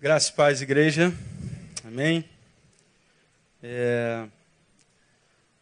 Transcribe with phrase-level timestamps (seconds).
[0.00, 1.12] Graças e paz, igreja.
[1.84, 2.24] Amém.
[3.60, 4.28] É,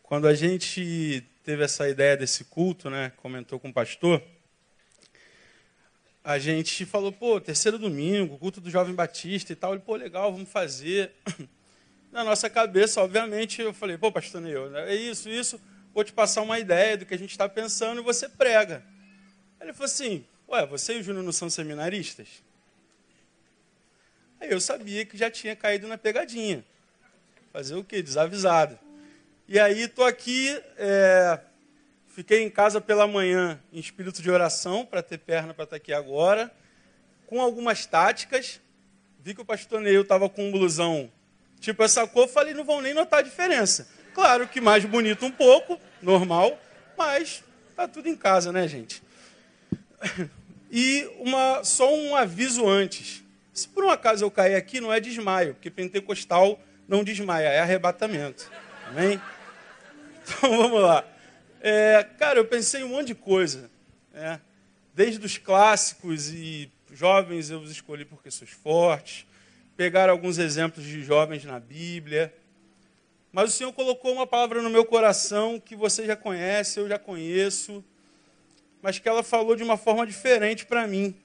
[0.03, 4.23] quando a gente teve essa ideia desse culto, né, comentou com o pastor,
[6.23, 9.73] a gente falou, pô, terceiro domingo, culto do Jovem Batista e tal.
[9.73, 11.13] Ele, pô, legal, vamos fazer.
[12.13, 15.59] Na nossa cabeça, obviamente, eu falei, pô, pastor Neil, é isso, isso,
[15.95, 18.85] vou te passar uma ideia do que a gente está pensando e você prega.
[19.59, 22.45] Ele falou assim, ué, você e o Júnior não são seminaristas?
[24.49, 26.65] Eu sabia que já tinha caído na pegadinha.
[27.53, 28.03] Fazer o quê?
[28.03, 28.79] Desavisado.
[29.49, 31.39] E aí estou aqui, é,
[32.09, 35.77] fiquei em casa pela manhã em espírito de oração, para ter perna para estar tá
[35.77, 36.51] aqui agora,
[37.27, 38.61] com algumas táticas.
[39.23, 41.11] Vi que o pastor Neil estava com um blusão
[41.61, 43.89] tipo essa cor, falei, não vão nem notar a diferença.
[44.15, 46.59] Claro que mais bonito um pouco, normal,
[46.97, 47.43] mas
[47.75, 49.03] tá tudo em casa, né, gente?
[50.71, 53.23] E uma, só um aviso antes.
[53.57, 57.61] Se por um acaso eu cair aqui, não é desmaio, porque pentecostal não desmaia, é
[57.61, 58.53] arrebatamento.
[58.87, 59.19] Amém?
[60.23, 61.03] Então vamos lá.
[61.63, 63.71] É, cara, eu pensei um monte de coisa.
[64.13, 64.39] Né?
[64.93, 69.27] Desde os clássicos e jovens eu os escolhi porque sois fortes.
[69.75, 72.35] Pegar alguns exemplos de jovens na Bíblia.
[73.33, 76.99] Mas o Senhor colocou uma palavra no meu coração que você já conhece, eu já
[76.99, 77.83] conheço,
[78.83, 81.17] mas que ela falou de uma forma diferente para mim.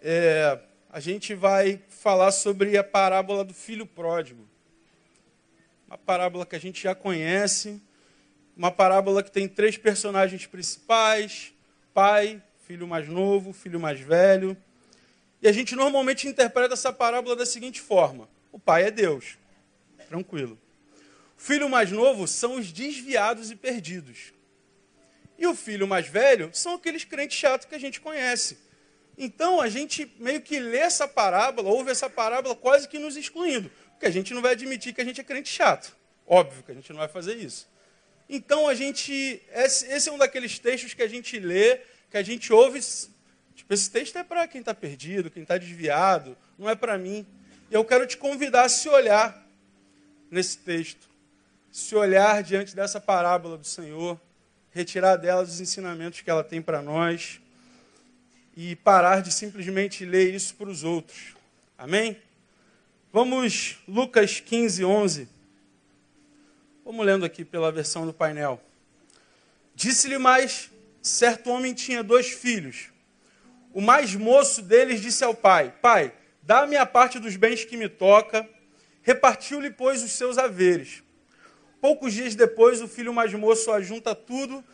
[0.00, 0.60] É,
[0.96, 4.48] a gente vai falar sobre a parábola do filho pródigo.
[5.86, 7.82] Uma parábola que a gente já conhece,
[8.56, 11.52] uma parábola que tem três personagens principais:
[11.92, 14.56] pai, filho mais novo, filho mais velho.
[15.42, 19.36] E a gente normalmente interpreta essa parábola da seguinte forma: o pai é Deus.
[20.08, 20.58] Tranquilo.
[21.36, 24.32] O filho mais novo são os desviados e perdidos.
[25.38, 28.64] E o filho mais velho são aqueles crentes chatos que a gente conhece
[29.18, 33.70] então a gente meio que lê essa parábola, ouve essa parábola quase que nos excluindo,
[33.92, 35.96] porque a gente não vai admitir que a gente é crente chato.
[36.26, 37.66] Óbvio que a gente não vai fazer isso.
[38.28, 41.80] Então a gente, esse é um daqueles textos que a gente lê,
[42.10, 42.80] que a gente ouve,
[43.54, 47.26] tipo, esse texto é para quem está perdido, quem está desviado, não é para mim.
[47.70, 49.46] E eu quero te convidar a se olhar
[50.30, 51.08] nesse texto,
[51.70, 54.20] se olhar diante dessa parábola do Senhor,
[54.72, 57.40] retirar dela os ensinamentos que ela tem para nós
[58.56, 61.34] e parar de simplesmente ler isso para os outros.
[61.76, 62.16] Amém?
[63.12, 65.28] Vamos, Lucas 15, 11.
[66.84, 68.60] Vamos lendo aqui pela versão do painel.
[69.74, 70.70] Disse-lhe mais:
[71.02, 72.88] certo homem tinha dois filhos.
[73.74, 76.12] O mais moço deles disse ao pai: Pai,
[76.42, 78.48] dá-me a parte dos bens que me toca.
[79.02, 81.02] Repartiu-lhe, pois, os seus haveres.
[81.80, 84.64] Poucos dias depois, o filho mais moço ajunta tudo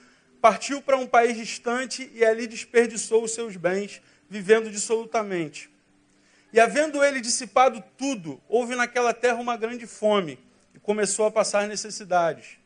[0.43, 5.71] partiu para um país distante e ali desperdiçou os seus bens, vivendo dissolutamente.
[6.53, 10.41] E havendo ele dissipado tudo, houve naquela terra uma grande fome
[10.75, 12.59] e começou a passar necessidades.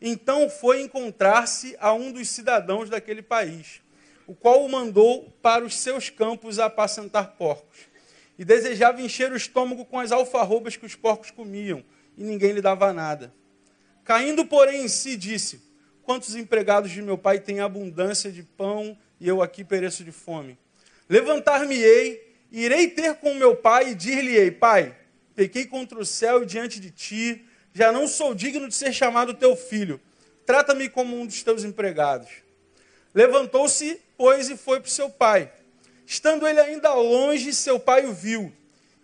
[0.00, 3.82] Então foi encontrar-se a um dos cidadãos daquele país,
[4.26, 7.80] o qual o mandou para os seus campos a apacentar porcos.
[8.38, 11.84] E desejava encher o estômago com as alfarrobas que os porcos comiam,
[12.16, 13.34] e ninguém lhe dava nada.
[14.02, 15.67] Caindo, porém, em si, disse:
[16.08, 20.56] Quantos empregados de meu pai têm abundância de pão e eu aqui pereço de fome?
[21.06, 24.96] Levantar-me-ei, irei ter com meu pai e dir-lhe-ei: Pai,
[25.34, 29.34] pequei contra o céu e diante de ti, já não sou digno de ser chamado
[29.34, 30.00] teu filho.
[30.46, 32.30] Trata-me como um dos teus empregados.
[33.12, 35.52] Levantou-se, pois, e foi para seu pai.
[36.06, 38.50] Estando ele ainda longe, seu pai o viu.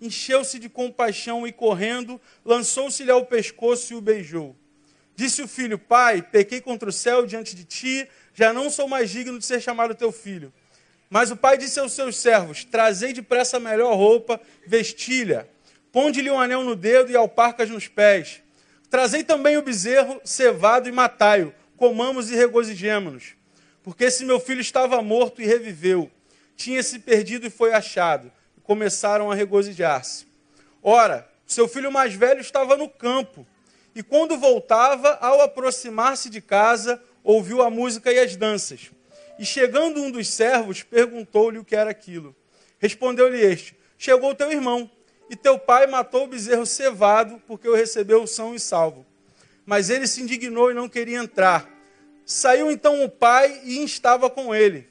[0.00, 4.56] Encheu-se de compaixão e, correndo, lançou-se-lhe ao pescoço e o beijou.
[5.16, 9.10] Disse o filho: Pai, pequei contra o céu diante de ti, já não sou mais
[9.10, 10.52] digno de ser chamado teu filho.
[11.08, 15.48] Mas o pai disse aos seus servos: Trazei depressa a melhor roupa, vestilha,
[15.92, 18.42] ponde-lhe um anel no dedo e alparcas nos pés.
[18.90, 23.34] Trazei também o bezerro cevado e matai-o, comamos e regozijemo-nos.
[23.82, 26.10] Porque esse meu filho estava morto e reviveu,
[26.56, 28.32] tinha se perdido e foi achado.
[28.56, 30.26] E começaram a regozijar-se.
[30.82, 33.46] Ora, seu filho mais velho estava no campo
[33.94, 38.90] e quando voltava, ao aproximar-se de casa, ouviu a música e as danças.
[39.38, 42.34] E chegando um dos servos, perguntou-lhe o que era aquilo.
[42.78, 44.90] Respondeu-lhe este: Chegou teu irmão,
[45.30, 49.06] e teu pai matou o bezerro cevado, porque o recebeu são e salvo.
[49.64, 51.70] Mas ele se indignou e não queria entrar.
[52.26, 54.88] Saiu então o pai e instava com ele.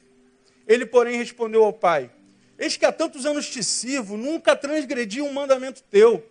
[0.66, 2.10] Ele, porém, respondeu ao pai:
[2.58, 6.24] Eis que há tantos anos te sirvo, nunca transgredi um mandamento teu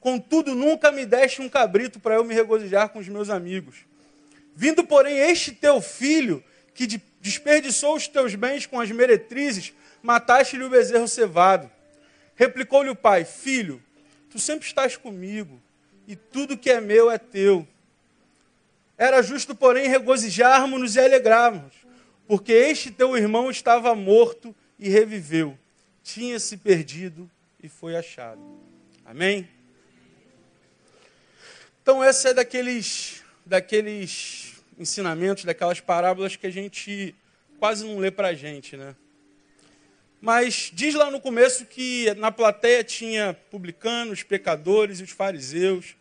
[0.00, 3.76] Contudo, nunca me deste um cabrito para eu me regozijar com os meus amigos.
[4.54, 6.42] Vindo, porém, este teu filho,
[6.74, 6.86] que
[7.20, 9.72] desperdiçou os teus bens com as meretrizes,
[10.02, 11.70] mataste-lhe o bezerro cevado.
[12.34, 13.82] Replicou-lhe o pai: Filho,
[14.30, 15.60] tu sempre estás comigo,
[16.06, 17.66] e tudo que é meu é teu.
[18.96, 21.74] Era justo, porém, regozijarmos-nos e alegrarmos,
[22.26, 25.58] porque este teu irmão estava morto e reviveu,
[26.02, 27.30] tinha se perdido
[27.62, 28.40] e foi achado.
[29.04, 29.48] Amém?
[31.86, 37.14] Então, essa é daqueles, daqueles ensinamentos, daquelas parábolas que a gente
[37.60, 38.96] quase não lê para a gente, né?
[40.20, 45.94] Mas diz lá no começo que na plateia tinha publicanos, pecadores e os fariseus.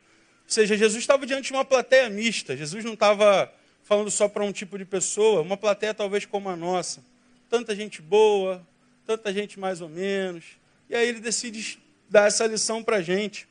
[0.45, 2.57] Ou seja, Jesus estava diante de uma plateia mista.
[2.57, 3.53] Jesus não estava
[3.83, 7.05] falando só para um tipo de pessoa, uma plateia talvez como a nossa.
[7.47, 8.65] Tanta gente boa,
[9.05, 10.45] tanta gente mais ou menos.
[10.89, 11.77] E aí ele decide
[12.09, 13.47] dar essa lição para a gente.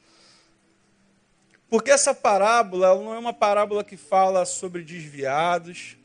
[1.75, 5.97] Porque essa parábola não é uma parábola que fala sobre desviados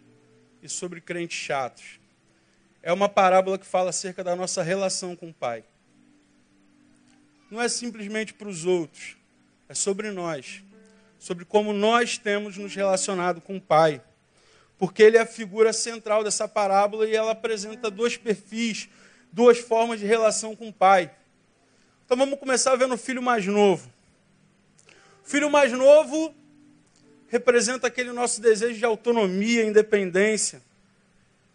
[0.64, 2.00] e sobre crentes chatos.
[2.82, 5.64] É uma parábola que fala acerca da nossa relação com o Pai.
[7.52, 9.16] Não é simplesmente para os outros,
[9.70, 10.64] é sobre nós
[11.20, 14.02] sobre como nós temos nos relacionado com o Pai.
[14.76, 18.90] Porque ele é a figura central dessa parábola e ela apresenta dois perfis,
[19.32, 21.12] duas formas de relação com o Pai.
[22.08, 23.99] Então vamos começar vendo o filho mais novo.
[25.30, 26.34] Filho mais novo
[27.28, 30.60] representa aquele nosso desejo de autonomia, independência.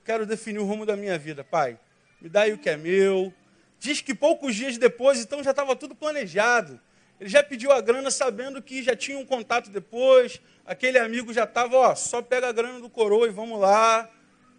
[0.04, 1.76] Quero definir o rumo da minha vida, Pai.
[2.20, 3.34] Me dá aí o que é meu.
[3.80, 6.80] Diz que poucos dias depois, então já estava tudo planejado.
[7.18, 11.42] Ele já pediu a grana sabendo que já tinha um contato depois, aquele amigo já
[11.42, 14.08] estava, ó, só pega a grana do coroa e vamos lá.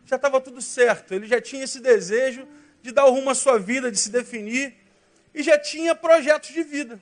[0.06, 1.14] Já estava tudo certo.
[1.14, 2.46] Ele já tinha esse desejo
[2.82, 4.76] de dar o rumo à sua vida, de se definir,
[5.34, 7.02] e já tinha projetos de vida.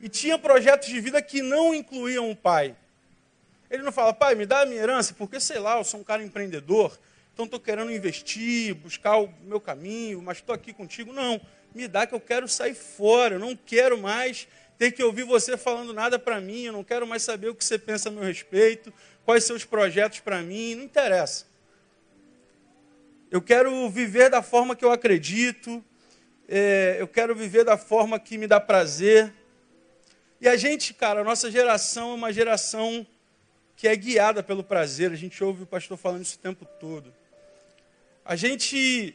[0.00, 2.74] E tinha projetos de vida que não incluíam o pai.
[3.70, 6.04] Ele não fala, pai, me dá a minha herança, porque sei lá, eu sou um
[6.04, 6.98] cara empreendedor,
[7.32, 11.12] então estou querendo investir, buscar o meu caminho, mas estou aqui contigo.
[11.12, 11.40] Não
[11.74, 15.56] me dá que eu quero sair fora, eu não quero mais ter que ouvir você
[15.56, 18.24] falando nada para mim, eu não quero mais saber o que você pensa a meu
[18.24, 18.92] respeito,
[19.24, 21.46] quais seus projetos para mim, não interessa.
[23.30, 25.84] Eu quero viver da forma que eu acredito,
[26.48, 29.32] é, eu quero viver da forma que me dá prazer.
[30.40, 33.06] E a gente, cara, a nossa geração é uma geração
[33.76, 37.12] que é guiada pelo prazer, a gente ouve o pastor falando isso o tempo todo.
[38.24, 39.14] A gente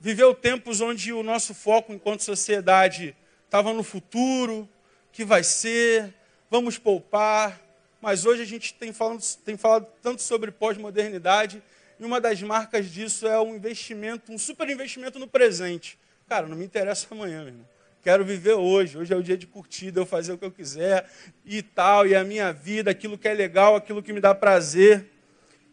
[0.00, 4.68] viveu tempos onde o nosso foco enquanto sociedade estava no futuro,
[5.12, 6.12] que vai ser,
[6.50, 7.60] vamos poupar.
[8.00, 11.62] Mas hoje a gente tem falado, tem falado tanto sobre pós-modernidade,
[11.98, 15.98] e uma das marcas disso é um investimento, um super investimento no presente.
[16.28, 17.73] Cara, não me interessa amanhã, meu irmão.
[18.04, 18.98] Quero viver hoje.
[18.98, 21.10] Hoje é o dia de curtida, eu fazer o que eu quiser
[21.42, 25.06] e tal, e a minha vida, aquilo que é legal, aquilo que me dá prazer.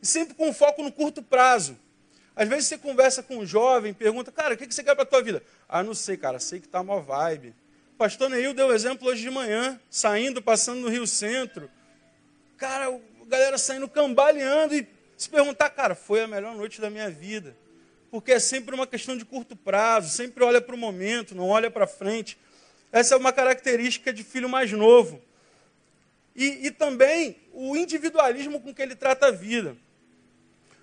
[0.02, 1.78] E sempre com foco no curto prazo.
[2.34, 5.06] Às vezes você conversa com um jovem, pergunta, cara, o que você quer para a
[5.06, 5.44] tua vida?
[5.68, 7.50] Ah, não sei, cara, sei que está uma vibe.
[7.96, 11.70] O pastor Neil deu exemplo hoje de manhã, saindo, passando no Rio Centro.
[12.56, 14.88] Cara, a galera saindo cambaleando e
[15.18, 17.54] se perguntar, cara, foi a melhor noite da minha vida.
[18.12, 21.72] Porque é sempre uma questão de curto prazo, sempre olha para o momento, não olha
[21.72, 22.38] para frente.
[22.92, 25.22] Essa é uma característica de filho mais novo.
[26.36, 29.78] E, e também o individualismo com que ele trata a vida.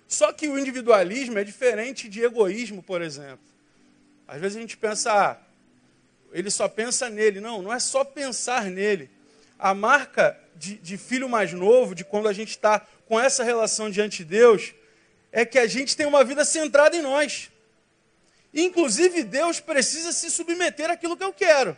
[0.07, 3.45] Só que o individualismo é diferente de egoísmo, por exemplo.
[4.27, 5.37] Às vezes a gente pensa, ah,
[6.31, 7.39] ele só pensa nele.
[7.39, 9.07] Não, não é só pensar nele.
[9.57, 13.87] A marca de, de filho mais novo, de quando a gente está com essa relação
[13.87, 14.73] diante de Deus,
[15.31, 17.49] é que a gente tem uma vida centrada em nós.
[18.53, 21.77] Inclusive, Deus precisa se submeter àquilo que eu quero.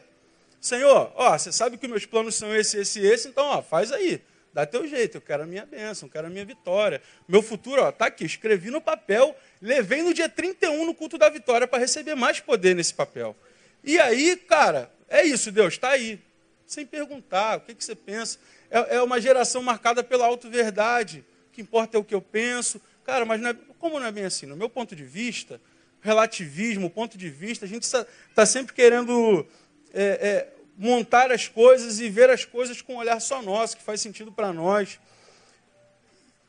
[0.60, 4.22] Senhor, ó, você sabe que meus planos são esse, esse, esse, então ó, faz aí.
[4.54, 7.02] Dá teu jeito, eu quero a minha bênção, eu quero a minha vitória.
[7.28, 11.30] Meu futuro, ó, tá aqui, escrevi no papel, levei no dia 31 no culto da
[11.30, 13.36] vitória para receber mais poder nesse papel.
[13.84, 16.20] E aí, cara, é isso, Deus, está aí.
[16.68, 18.38] Sem perguntar, o que, que você pensa?
[18.70, 21.26] É, é uma geração marcada pela auto-verdade.
[21.50, 22.80] O que importa é o que eu penso.
[23.04, 24.46] Cara, mas não é, como não é bem assim?
[24.46, 25.60] No meu ponto de vista,
[26.02, 29.46] relativismo, ponto de vista, a gente está sempre querendo
[29.94, 33.84] é, é, montar as coisas e ver as coisas com um olhar só nosso, que
[33.84, 35.00] faz sentido para nós.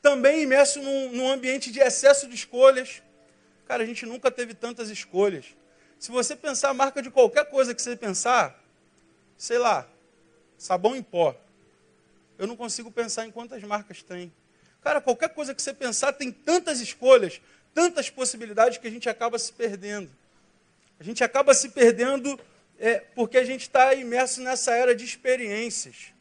[0.01, 3.03] Também imerso num, num ambiente de excesso de escolhas.
[3.67, 5.47] Cara, a gente nunca teve tantas escolhas.
[5.99, 8.61] Se você pensar a marca de qualquer coisa que você pensar,
[9.37, 9.87] sei lá,
[10.59, 11.37] sabão em pó.
[12.39, 14.33] Eu não consigo pensar em quantas marcas tem.
[14.83, 17.41] Cara, qualquer coisa que você pensar tem tantas escolhas,
[17.73, 20.11] tantas possibilidades que a gente acaba se perdendo.
[20.99, 22.39] A gente acaba se perdendo
[22.79, 26.13] é porque a gente está imerso nessa era de experiências.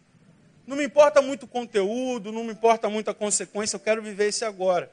[0.67, 4.29] Não me importa muito o conteúdo, não me importa muito a consequência, eu quero viver
[4.29, 4.91] isso agora.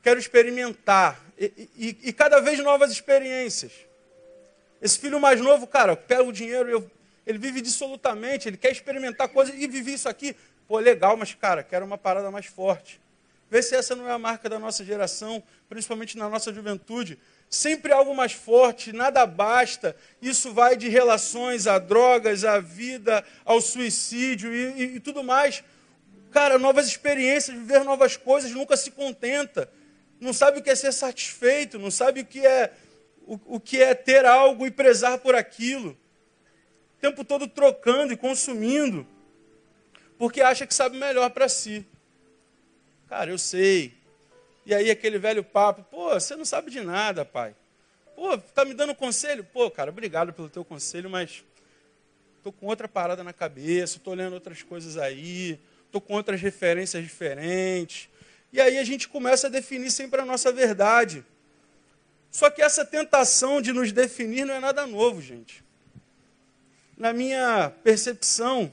[0.00, 1.20] Quero experimentar.
[1.36, 3.72] E, e, e cada vez novas experiências.
[4.80, 6.90] Esse filho mais novo, cara, pega o dinheiro, eu,
[7.26, 10.36] ele vive dissolutamente, ele quer experimentar coisas e vive isso aqui.
[10.68, 13.00] Pô, legal, mas, cara, quero uma parada mais forte.
[13.50, 17.18] Vê se essa não é a marca da nossa geração, principalmente na nossa juventude.
[17.48, 19.96] Sempre algo mais forte, nada basta.
[20.20, 25.64] Isso vai de relações a drogas, à vida, ao suicídio e, e, e tudo mais.
[26.30, 29.70] Cara, novas experiências, viver novas coisas, nunca se contenta.
[30.20, 32.72] Não sabe o que é ser satisfeito, não sabe o que é
[33.26, 35.96] o, o que é ter algo e prezar por aquilo.
[36.96, 39.06] O tempo todo trocando e consumindo,
[40.18, 41.86] porque acha que sabe melhor para si.
[43.08, 43.94] Cara, eu sei.
[44.66, 47.56] E aí aquele velho papo, pô, você não sabe de nada, pai.
[48.14, 49.42] Pô, tá me dando conselho?
[49.44, 51.42] Pô, cara, obrigado pelo teu conselho, mas
[52.42, 55.58] tô com outra parada na cabeça, tô lendo outras coisas aí,
[55.90, 58.10] tô com outras referências diferentes.
[58.52, 61.24] E aí a gente começa a definir sempre a nossa verdade.
[62.30, 65.64] Só que essa tentação de nos definir não é nada novo, gente.
[66.96, 68.70] Na minha percepção,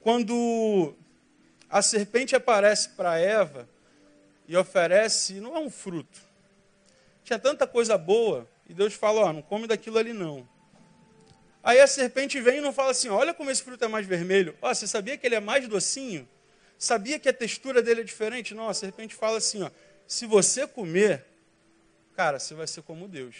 [0.00, 0.94] quando
[1.74, 3.68] a serpente aparece para Eva
[4.46, 6.20] e oferece, não é um fruto.
[7.24, 10.48] Tinha tanta coisa boa, e Deus fala: Ó, não come daquilo ali não.
[11.64, 14.56] Aí a serpente vem e não fala assim: Olha como esse fruto é mais vermelho.
[14.62, 16.28] Ó, você sabia que ele é mais docinho?
[16.78, 18.54] Sabia que a textura dele é diferente?
[18.54, 19.70] Não, a serpente fala assim: ó,
[20.06, 21.24] Se você comer,
[22.14, 23.34] cara, você vai ser como Deus.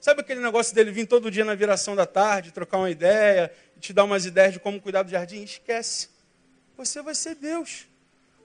[0.00, 3.92] Sabe aquele negócio dele vir todo dia na viração da tarde, trocar uma ideia, te
[3.92, 5.44] dar umas ideias de como cuidar do jardim?
[5.44, 6.15] Esquece.
[6.76, 7.86] Você vai ser Deus.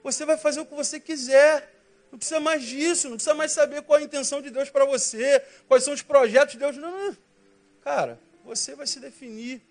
[0.02, 1.70] Você vai fazer o que você quiser.
[2.10, 4.84] Não precisa mais disso, não precisa mais saber qual é a intenção de Deus para
[4.84, 6.76] você, quais são os projetos de Deus.
[6.76, 7.16] Não, não.
[7.82, 9.62] Cara, você vai se definir.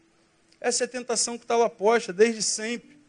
[0.59, 2.99] Essa é a tentação que está lá posta desde sempre.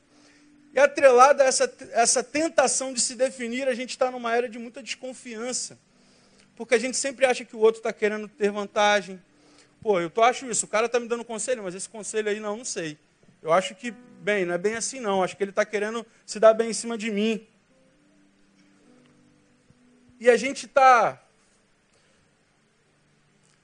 [0.75, 4.59] E atrelada a essa, essa tentação de se definir, a gente está numa era de
[4.59, 5.79] muita desconfiança.
[6.57, 9.23] Porque a gente sempre acha que o outro está querendo ter vantagem.
[9.83, 12.41] Pô, eu tô, acho isso, o cara está me dando conselho, mas esse conselho aí
[12.41, 12.99] não, não sei.
[13.43, 15.23] Eu acho que, bem, não é bem assim não.
[15.23, 17.47] Acho que ele está querendo se dar bem em cima de mim.
[20.21, 21.21] E a gente está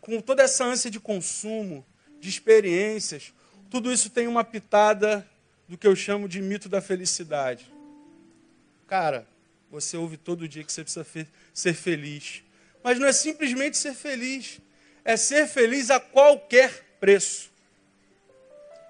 [0.00, 1.84] com toda essa ânsia de consumo,
[2.18, 3.32] de experiências,
[3.70, 5.28] tudo isso tem uma pitada
[5.68, 7.70] do que eu chamo de mito da felicidade.
[8.86, 9.26] Cara,
[9.70, 11.06] você ouve todo dia que você precisa
[11.52, 12.42] ser feliz.
[12.82, 14.60] Mas não é simplesmente ser feliz,
[15.04, 17.50] é ser feliz a qualquer preço.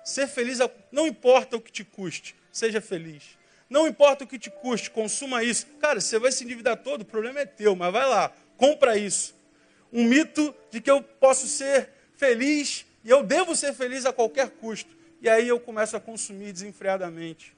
[0.08, 0.70] Ser feliz, a...
[0.90, 3.22] não importa o que te custe, seja feliz.
[3.68, 5.66] Não importa o que te custe, consuma isso.
[5.78, 9.34] Cara, você vai se endividar todo, o problema é teu, mas vai lá, compra isso.
[9.92, 14.48] Um mito de que eu posso ser feliz e eu devo ser feliz a qualquer
[14.48, 14.96] custo.
[15.20, 17.54] E aí eu começo a consumir desenfreadamente,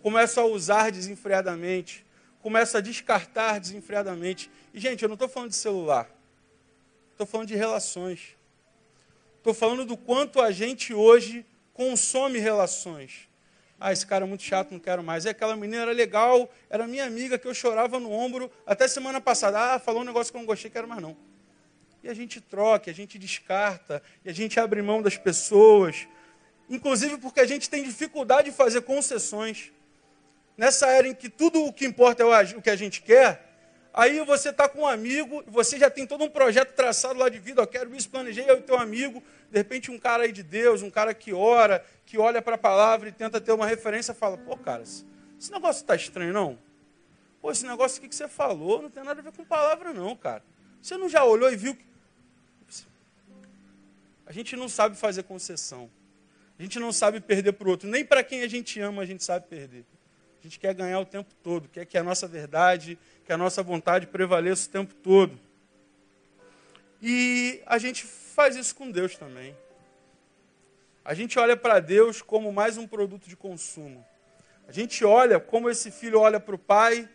[0.00, 2.06] começo a usar desenfreadamente,
[2.40, 4.50] começo a descartar desenfreadamente.
[4.72, 6.08] E, gente, eu não estou falando de celular,
[7.10, 8.34] estou falando de relações.
[9.36, 13.28] Estou falando do quanto a gente hoje consome relações.
[13.78, 15.24] Ah, esse cara é muito chato, não quero mais.
[15.24, 19.20] E aquela menina era legal, era minha amiga que eu chorava no ombro até semana
[19.20, 19.74] passada.
[19.74, 21.16] Ah, falou um negócio que eu não gostei, quero mais não.
[22.02, 26.06] E a gente troca, a gente descarta, e a gente abre mão das pessoas,
[26.68, 29.72] inclusive porque a gente tem dificuldade de fazer concessões.
[30.56, 33.51] Nessa era em que tudo o que importa é o que a gente quer,
[33.92, 37.38] aí você está com um amigo, você já tem todo um projeto traçado lá de
[37.38, 40.42] vida, eu quero isso, planejei, eu e teu amigo, de repente um cara aí de
[40.42, 44.14] Deus, um cara que ora, que olha para a palavra e tenta ter uma referência,
[44.14, 45.04] fala, pô cara, esse
[45.50, 46.58] negócio está estranho não?
[47.40, 50.14] Pô, esse negócio aqui que você falou não tem nada a ver com palavra não,
[50.14, 50.44] cara.
[50.80, 51.84] Você não já olhou e viu que...
[54.24, 55.90] A gente não sabe fazer concessão.
[56.58, 57.88] A gente não sabe perder para o outro.
[57.88, 59.84] Nem para quem a gente ama a gente sabe perder.
[60.38, 62.98] A gente quer ganhar o tempo todo, quer que a nossa verdade,
[63.32, 65.40] que a nossa vontade prevaleça o tempo todo.
[67.00, 69.56] E a gente faz isso com Deus também.
[71.02, 74.04] A gente olha para Deus como mais um produto de consumo.
[74.68, 77.08] A gente olha como esse filho olha para o pai,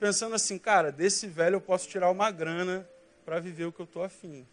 [0.00, 2.84] pensando assim, cara, desse velho eu posso tirar uma grana
[3.24, 4.44] para viver o que eu estou afim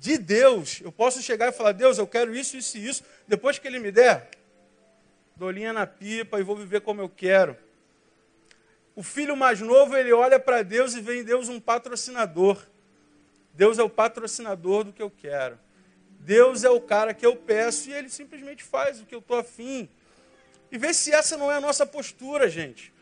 [0.00, 3.02] de Deus, eu posso chegar e falar: Deus, eu quero isso, isso e isso.
[3.26, 4.30] Depois que Ele me der,
[5.34, 7.56] dou linha na pipa e vou viver como eu quero.
[8.98, 12.60] O filho mais novo, ele olha para Deus e vê em Deus um patrocinador.
[13.54, 15.56] Deus é o patrocinador do que eu quero.
[16.18, 19.38] Deus é o cara que eu peço e ele simplesmente faz o que eu estou
[19.38, 19.88] afim.
[20.72, 22.92] E vê se essa não é a nossa postura, gente.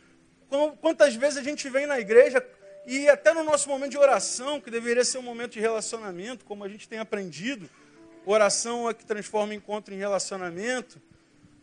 [0.82, 2.46] Quantas vezes a gente vem na igreja
[2.86, 6.62] e até no nosso momento de oração, que deveria ser um momento de relacionamento, como
[6.62, 7.70] a gente tem aprendido,
[8.26, 11.00] oração é que transforma encontro em relacionamento.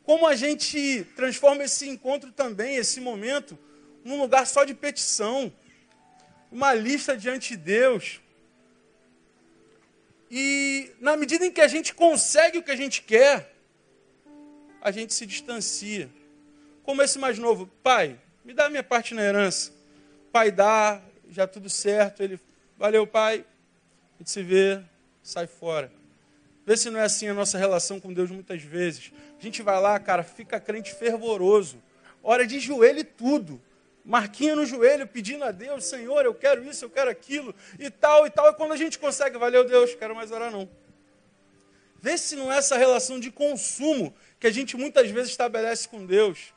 [0.02, 3.56] Como a gente transforma esse encontro também, esse momento,
[4.04, 5.52] num lugar só de petição,
[6.52, 8.22] uma lista diante de Deus.
[10.30, 13.54] E na medida em que a gente consegue o que a gente quer,
[14.82, 16.10] a gente se distancia.
[16.84, 19.72] Como esse mais novo, pai, me dá a minha parte na herança.
[20.32, 22.22] Pai dá, já tudo certo.
[22.22, 22.40] Ele,
[22.78, 23.46] valeu, pai.
[24.16, 24.82] A gente se vê,
[25.22, 25.92] sai fora.
[26.66, 29.12] Vê se não é assim a nossa relação com Deus muitas vezes.
[29.40, 31.82] A gente vai lá, cara, fica crente fervoroso.
[32.22, 33.62] Hora de joelho e tudo
[34.04, 38.28] marquinha no joelho, pedindo a Deus, Senhor, eu quero isso, eu quero aquilo, e tal,
[38.28, 38.50] e tal.
[38.50, 40.70] E quando a gente consegue, valeu Deus, quero mais orar não.
[42.02, 46.06] Vê se não é essa relação de consumo que a gente muitas vezes estabelece com
[46.06, 46.54] Deus.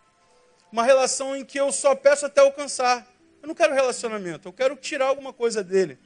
[0.72, 3.06] Uma relação em que eu só peço até alcançar.
[3.40, 5.98] Eu não quero relacionamento, eu quero tirar alguma coisa dele.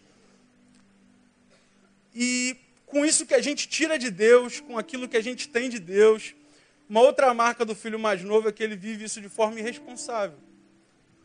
[2.15, 2.55] E
[2.85, 5.79] com isso que a gente tira de Deus, com aquilo que a gente tem de
[5.79, 6.35] Deus,
[6.87, 10.37] uma outra marca do filho mais novo é que ele vive isso de forma irresponsável.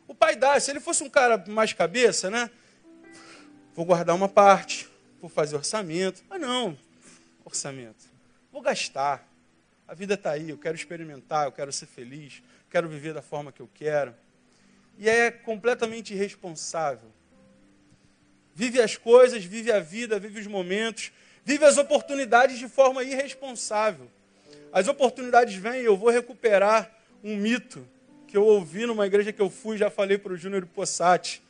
[0.07, 2.49] O pai dá, se ele fosse um cara mais cabeça, né?
[3.73, 4.87] Vou guardar uma parte,
[5.19, 6.23] vou fazer orçamento.
[6.29, 6.77] Ah, não,
[7.43, 8.05] orçamento.
[8.51, 9.27] Vou gastar.
[9.87, 13.51] A vida está aí, eu quero experimentar, eu quero ser feliz, quero viver da forma
[13.51, 14.15] que eu quero.
[14.97, 17.11] E é completamente irresponsável.
[18.53, 21.11] Vive as coisas, vive a vida, vive os momentos,
[21.43, 24.09] vive as oportunidades de forma irresponsável.
[24.71, 26.89] As oportunidades vêm, eu vou recuperar
[27.23, 27.85] um mito
[28.27, 31.41] que eu ouvi numa igreja que eu fui, já falei para o Júnior Possati,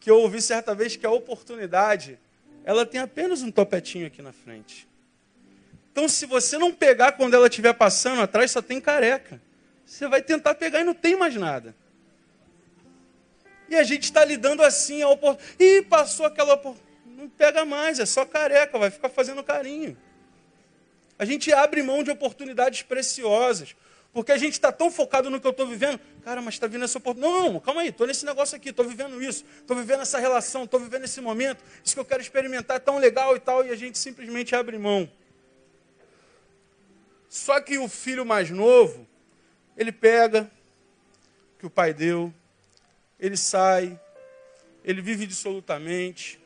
[0.00, 2.18] que eu ouvi certa vez que a oportunidade,
[2.64, 4.88] ela tem apenas um topetinho aqui na frente.
[5.92, 9.40] Então, se você não pegar quando ela estiver passando, atrás só tem careca.
[9.84, 11.74] Você vai tentar pegar e não tem mais nada.
[13.68, 15.62] E a gente está lidando assim, a oportunidade.
[15.62, 16.92] Ih, passou aquela oportunidade.
[17.06, 19.96] Não pega mais, é só careca, vai ficar fazendo carinho.
[21.18, 23.76] A gente abre mão de oportunidades preciosas.
[24.12, 25.98] Porque a gente está tão focado no que eu estou vivendo.
[26.22, 27.44] Cara, mas está vindo essa oportunidade.
[27.44, 30.64] Não, não, calma aí, estou nesse negócio aqui, estou vivendo isso, estou vivendo essa relação,
[30.64, 33.70] estou vivendo esse momento, isso que eu quero experimentar é tão legal e tal, e
[33.70, 35.10] a gente simplesmente abre mão.
[37.28, 39.08] Só que o filho mais novo,
[39.76, 40.50] ele pega
[41.54, 42.32] o que o pai deu,
[43.18, 43.98] ele sai,
[44.84, 46.38] ele vive dissolutamente,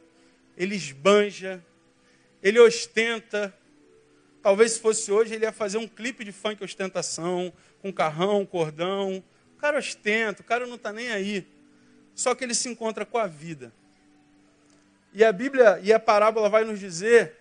[0.57, 1.64] ele esbanja,
[2.40, 3.52] ele ostenta,
[4.46, 9.20] Talvez se fosse hoje, ele ia fazer um clipe de funk ostentação, com carrão, cordão.
[9.56, 11.44] O cara ostenta, o cara não está nem aí.
[12.14, 13.72] Só que ele se encontra com a vida.
[15.12, 17.35] E a Bíblia e a parábola vai nos dizer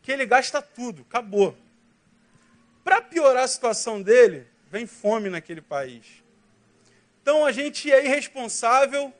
[0.00, 1.58] que ele gasta tudo, acabou.
[2.84, 6.22] Para piorar a situação dele, vem fome naquele país.
[7.20, 9.12] Então a gente é irresponsável,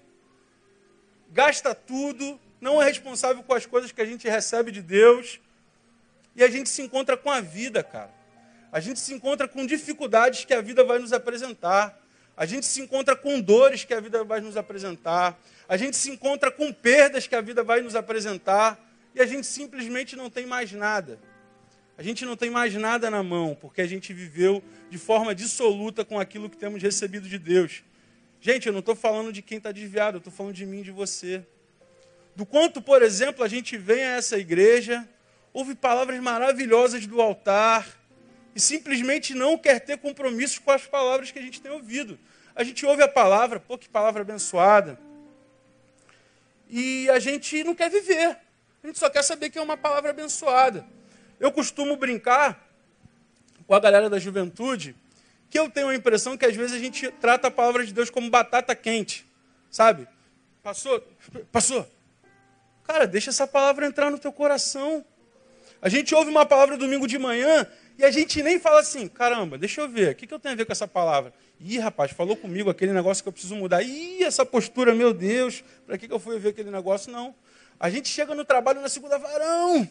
[1.32, 5.40] gasta tudo, não é responsável com as coisas que a gente recebe de Deus
[6.36, 8.12] e a gente se encontra com a vida, cara.
[8.72, 12.00] A gente se encontra com dificuldades que a vida vai nos apresentar.
[12.36, 15.40] A gente se encontra com dores que a vida vai nos apresentar.
[15.68, 18.80] A gente se encontra com perdas que a vida vai nos apresentar.
[19.14, 21.20] E a gente simplesmente não tem mais nada.
[21.96, 26.04] A gente não tem mais nada na mão, porque a gente viveu de forma dissoluta
[26.04, 27.84] com aquilo que temos recebido de Deus.
[28.40, 30.90] Gente, eu não estou falando de quem está desviado, eu estou falando de mim, de
[30.90, 31.46] você.
[32.34, 35.08] Do quanto, por exemplo, a gente vem a essa igreja
[35.54, 37.86] ouve palavras maravilhosas do altar
[38.54, 42.18] e simplesmente não quer ter compromisso com as palavras que a gente tem ouvido.
[42.56, 44.98] A gente ouve a palavra, pô, que palavra abençoada.
[46.68, 48.36] E a gente não quer viver.
[48.82, 50.84] A gente só quer saber que é uma palavra abençoada.
[51.38, 52.68] Eu costumo brincar
[53.66, 54.96] com a galera da juventude
[55.48, 58.10] que eu tenho a impressão que às vezes a gente trata a palavra de Deus
[58.10, 59.24] como batata quente,
[59.70, 60.08] sabe?
[60.64, 61.00] Passou?
[61.52, 61.88] Passou.
[62.82, 65.04] Cara, deixa essa palavra entrar no teu coração.
[65.84, 67.66] A gente ouve uma palavra domingo de manhã
[67.98, 70.54] e a gente nem fala assim, caramba, deixa eu ver, o que, que eu tenho
[70.54, 71.34] a ver com essa palavra?
[71.60, 73.82] Ih, rapaz, falou comigo aquele negócio que eu preciso mudar.
[73.82, 77.12] Ih, essa postura, meu Deus, para que, que eu fui ver aquele negócio?
[77.12, 77.34] Não.
[77.78, 79.86] A gente chega no trabalho na segunda varão.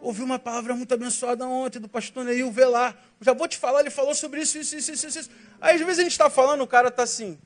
[0.00, 3.00] Ouvi uma palavra muito abençoada ontem do pastor Neil Velar.
[3.20, 5.30] Já vou te falar, ele falou sobre isso, isso, isso, isso, isso.
[5.60, 7.38] Aí às vezes a gente está falando, o cara está assim,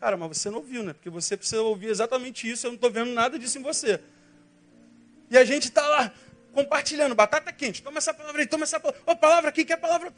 [0.00, 0.94] cara, mas você não ouviu, né?
[0.94, 4.00] Porque você precisa ouvir exatamente isso, eu não estou vendo nada disso em você.
[5.30, 6.12] E a gente está lá,
[6.52, 9.76] compartilhando, batata quente, toma essa palavra aí, toma essa palavra, oh, palavra aqui, que é
[9.76, 10.12] palavra.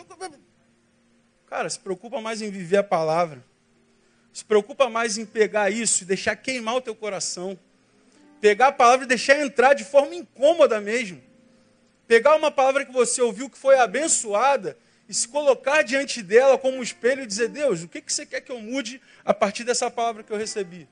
[1.46, 3.44] Cara, se preocupa mais em viver a palavra.
[4.32, 7.58] Se preocupa mais em pegar isso e deixar queimar o teu coração.
[8.40, 11.22] Pegar a palavra e deixar entrar de forma incômoda mesmo.
[12.08, 14.76] Pegar uma palavra que você ouviu que foi abençoada
[15.08, 18.24] e se colocar diante dela como um espelho e dizer: Deus, o que, que você
[18.24, 20.88] quer que eu mude a partir dessa palavra que eu recebi?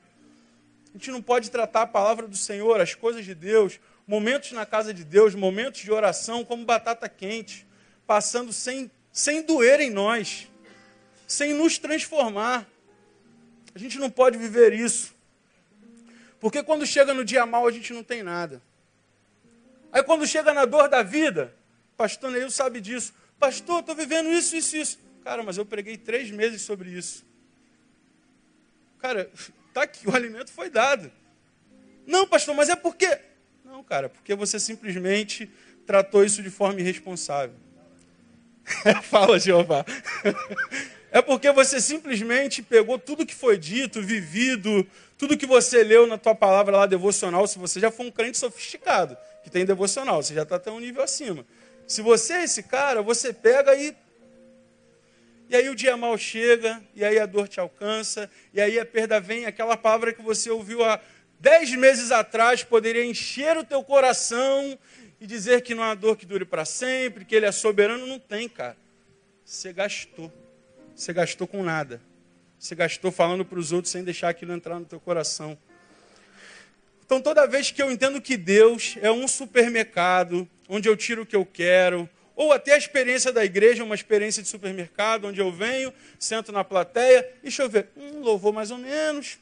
[0.90, 4.66] A gente não pode tratar a palavra do Senhor, as coisas de Deus, momentos na
[4.66, 7.64] casa de Deus, momentos de oração como batata quente,
[8.09, 10.49] passando sem, sem doer em nós,
[11.29, 12.66] sem nos transformar.
[13.73, 15.14] A gente não pode viver isso.
[16.40, 18.61] Porque quando chega no dia mal, a gente não tem nada.
[19.92, 21.55] Aí quando chega na dor da vida,
[21.96, 23.14] pastor Neil sabe disso.
[23.38, 24.99] Pastor, estou vivendo isso, isso, isso.
[25.23, 27.25] Cara, mas eu preguei três meses sobre isso.
[28.99, 29.31] Cara,
[29.73, 31.12] tá aqui, o alimento foi dado.
[32.05, 33.30] Não, pastor, mas é porque.
[33.71, 35.49] Não, cara, porque você simplesmente
[35.87, 37.55] tratou isso de forma irresponsável.
[39.05, 39.87] Fala, Jeová.
[41.13, 44.85] é porque você simplesmente pegou tudo que foi dito, vivido,
[45.17, 48.39] tudo que você leu na tua palavra lá devocional, se você já for um crente
[48.39, 51.47] sofisticado, que tem devocional, você já está até um nível acima.
[51.87, 53.95] Se você é esse cara, você pega e.
[55.49, 58.85] E aí o dia mal chega, e aí a dor te alcança, e aí a
[58.85, 61.01] perda vem, aquela palavra que você ouviu há
[61.40, 64.79] dez meses atrás poderia encher o teu coração
[65.20, 68.07] e dizer que não há dor que dure para sempre, que ele é soberano.
[68.07, 68.76] Não tem, cara.
[69.44, 70.33] Você gastou.
[70.94, 72.00] Você gastou com nada.
[72.59, 75.59] Você gastou falando para os outros sem deixar aquilo entrar no teu coração.
[77.05, 81.26] Então, toda vez que eu entendo que Deus é um supermercado, onde eu tiro o
[81.26, 85.50] que eu quero, ou até a experiência da igreja, uma experiência de supermercado, onde eu
[85.50, 89.38] venho, sento na plateia, e deixa eu ver, hum, louvou mais ou menos,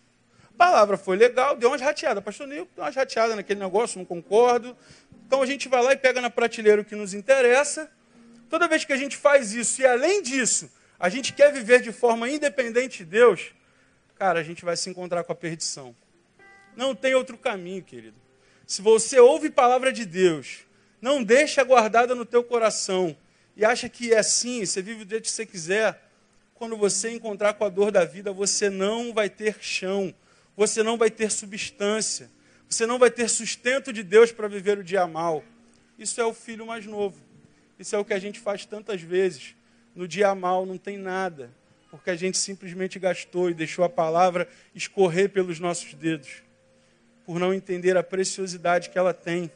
[0.59, 4.77] palavra foi legal, deu umas rateadas, pastor Nil, deu umas rateadas naquele negócio, não concordo.
[5.25, 7.89] Então a gente vai lá e pega na prateleira o que nos interessa.
[8.51, 10.69] Toda vez que a gente faz isso, e além disso,
[10.99, 13.53] a gente quer viver de forma independente de Deus,
[14.17, 15.95] cara, a gente vai se encontrar com a perdição.
[16.77, 18.17] Não tem outro caminho, querido.
[18.67, 20.67] Se você ouve palavra de Deus,
[21.01, 23.17] não deixa guardada no teu coração
[23.57, 26.03] e acha que é assim, você vive do jeito que você quiser,
[26.55, 30.13] quando você encontrar com a dor da vida, você não vai ter chão,
[30.59, 32.29] você não vai ter substância,
[32.69, 35.45] você não vai ter sustento de Deus para viver o dia mal.
[35.97, 37.17] Isso é o filho mais novo.
[37.79, 39.55] Isso é o que a gente faz tantas vezes.
[39.95, 41.49] No dia mal não tem nada,
[41.93, 46.43] porque a gente simplesmente gastou e deixou a palavra escorrer pelos nossos dedos
[47.25, 49.53] por não entender a preciosidade que ela tem.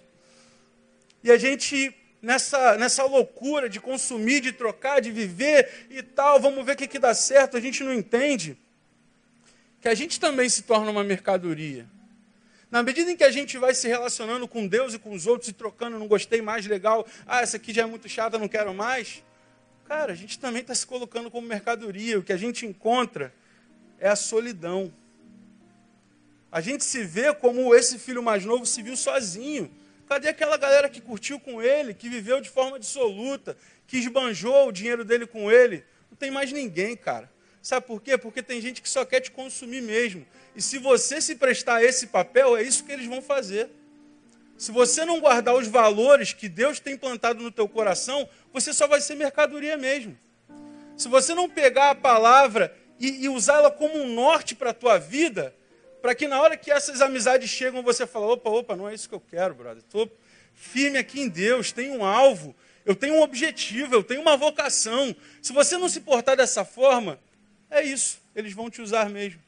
[1.24, 6.64] E a gente, nessa, nessa loucura de consumir, de trocar, de viver e tal, vamos
[6.64, 8.56] ver o que, que dá certo, a gente não entende
[9.82, 11.84] que a gente também se torna uma mercadoria.
[12.70, 15.48] Na medida em que a gente vai se relacionando com Deus e com os outros
[15.48, 18.72] e trocando, não gostei mais, legal, ah, essa aqui já é muito chata, não quero
[18.72, 19.24] mais.
[19.84, 22.16] Cara, a gente também está se colocando como mercadoria.
[22.16, 23.34] O que a gente encontra
[23.98, 24.92] é a solidão.
[26.50, 29.68] A gente se vê como esse filho mais novo se viu sozinho.
[30.08, 33.56] Cadê aquela galera que curtiu com ele, que viveu de forma dissoluta,
[33.88, 35.84] que esbanjou o dinheiro dele com ele?
[36.08, 37.28] Não tem mais ninguém, cara.
[37.62, 38.18] Sabe por quê?
[38.18, 40.26] Porque tem gente que só quer te consumir mesmo.
[40.56, 43.70] E se você se prestar a esse papel, é isso que eles vão fazer.
[44.58, 48.88] Se você não guardar os valores que Deus tem plantado no teu coração, você só
[48.88, 50.18] vai ser mercadoria mesmo.
[50.96, 54.98] Se você não pegar a palavra e, e usá-la como um norte para a tua
[54.98, 55.54] vida,
[56.00, 59.08] para que na hora que essas amizades chegam, você fala: opa, opa, não é isso
[59.08, 59.78] que eu quero, brother.
[59.78, 60.10] Estou
[60.52, 65.14] firme aqui em Deus, tenho um alvo, eu tenho um objetivo, eu tenho uma vocação.
[65.40, 67.18] Se você não se portar dessa forma,
[67.72, 69.40] é isso, eles vão te usar mesmo.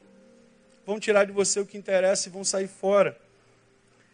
[0.85, 3.17] Vão tirar de você o que interessa e vão sair fora.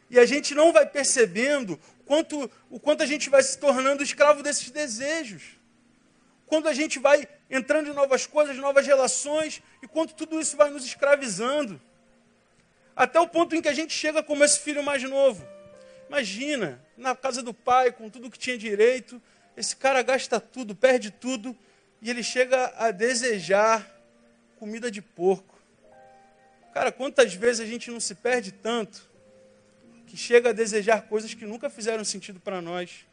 [0.09, 4.43] E a gente não vai percebendo quanto, o quanto a gente vai se tornando escravo
[4.43, 5.57] desses desejos.
[6.45, 10.69] Quando a gente vai entrando em novas coisas, novas relações, e quanto tudo isso vai
[10.69, 11.79] nos escravizando.
[12.93, 15.47] Até o ponto em que a gente chega como esse filho mais novo.
[16.09, 19.21] Imagina, na casa do pai, com tudo que tinha direito,
[19.55, 21.57] esse cara gasta tudo, perde tudo,
[22.01, 24.00] e ele chega a desejar
[24.61, 25.59] comida de porco.
[26.71, 29.09] Cara, quantas vezes a gente não se perde tanto
[30.05, 33.03] que chega a desejar coisas que nunca fizeram sentido para nós?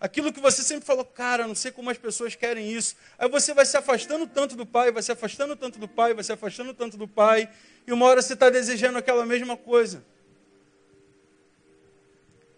[0.00, 2.96] Aquilo que você sempre falou, cara, não sei como as pessoas querem isso.
[3.18, 6.24] Aí você vai se afastando tanto do pai, vai se afastando tanto do pai, vai
[6.24, 7.46] se afastando tanto do pai,
[7.86, 10.02] e uma hora você está desejando aquela mesma coisa.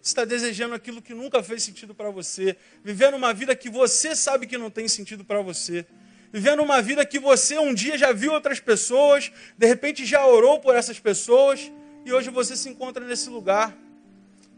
[0.01, 4.15] Você está desejando aquilo que nunca fez sentido para você, vivendo uma vida que você
[4.15, 5.85] sabe que não tem sentido para você,
[6.33, 10.61] vivendo uma vida que você um dia já viu outras pessoas, de repente já orou
[10.61, 11.71] por essas pessoas,
[12.05, 13.77] e hoje você se encontra nesse lugar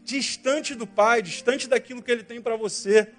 [0.03, 3.11] distante do Pai, distante daquilo que Ele tem para você.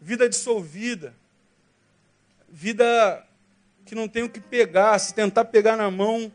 [0.00, 1.14] Vida dissolvida,
[2.48, 3.26] vida
[3.84, 6.32] que não tem o que pegar, se tentar pegar na mão,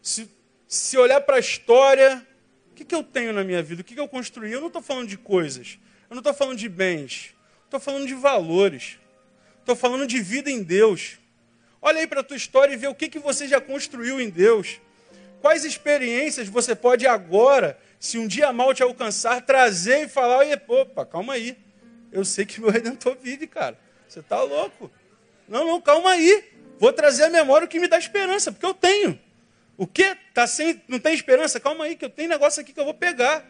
[0.00, 0.30] se,
[0.66, 2.26] se olhar para a história,
[2.70, 3.82] o que, que eu tenho na minha vida?
[3.82, 4.52] O que, que eu construí?
[4.52, 7.34] Eu não estou falando de coisas, eu não estou falando de bens,
[7.64, 8.98] estou falando de valores,
[9.62, 11.18] estou falando de vida em Deus.
[11.80, 14.28] Olha aí para a tua história e vê o que, que você já construiu em
[14.28, 14.80] Deus.
[15.40, 21.04] Quais experiências você pode agora, se um dia mal te alcançar, trazer e falar: opa,
[21.04, 21.56] calma aí.
[22.12, 23.78] Eu sei que meu redentor vive, cara.
[24.08, 24.90] Você está louco.
[25.48, 26.44] Não, não, calma aí.
[26.78, 29.18] Vou trazer à memória o que me dá esperança, porque eu tenho.
[29.76, 30.14] O que?
[30.34, 31.58] Tá sem, não tem esperança?
[31.58, 33.44] Calma aí, que eu tenho negócio aqui que eu vou pegar.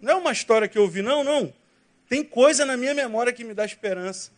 [0.00, 1.52] Não é uma história que eu ouvi, não, não.
[2.08, 4.30] Tem coisa na minha memória que me dá esperança.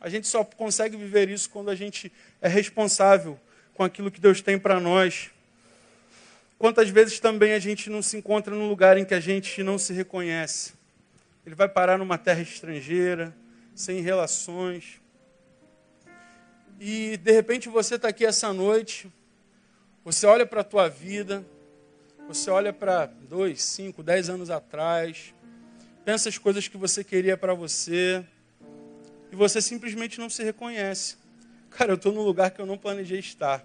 [0.00, 3.38] A gente só consegue viver isso quando a gente é responsável
[3.74, 5.30] com aquilo que Deus tem para nós.
[6.58, 9.78] Quantas vezes também a gente não se encontra num lugar em que a gente não
[9.78, 10.72] se reconhece?
[11.46, 13.34] Ele vai parar numa terra estrangeira,
[13.74, 15.00] sem relações.
[16.80, 19.10] E de repente você está aqui essa noite,
[20.04, 21.44] você olha para a tua vida,
[22.26, 25.34] você olha para dois, cinco, dez anos atrás,
[26.04, 28.24] pensa as coisas que você queria para você,
[29.30, 31.16] e você simplesmente não se reconhece.
[31.70, 33.64] Cara, eu estou num lugar que eu não planejei estar.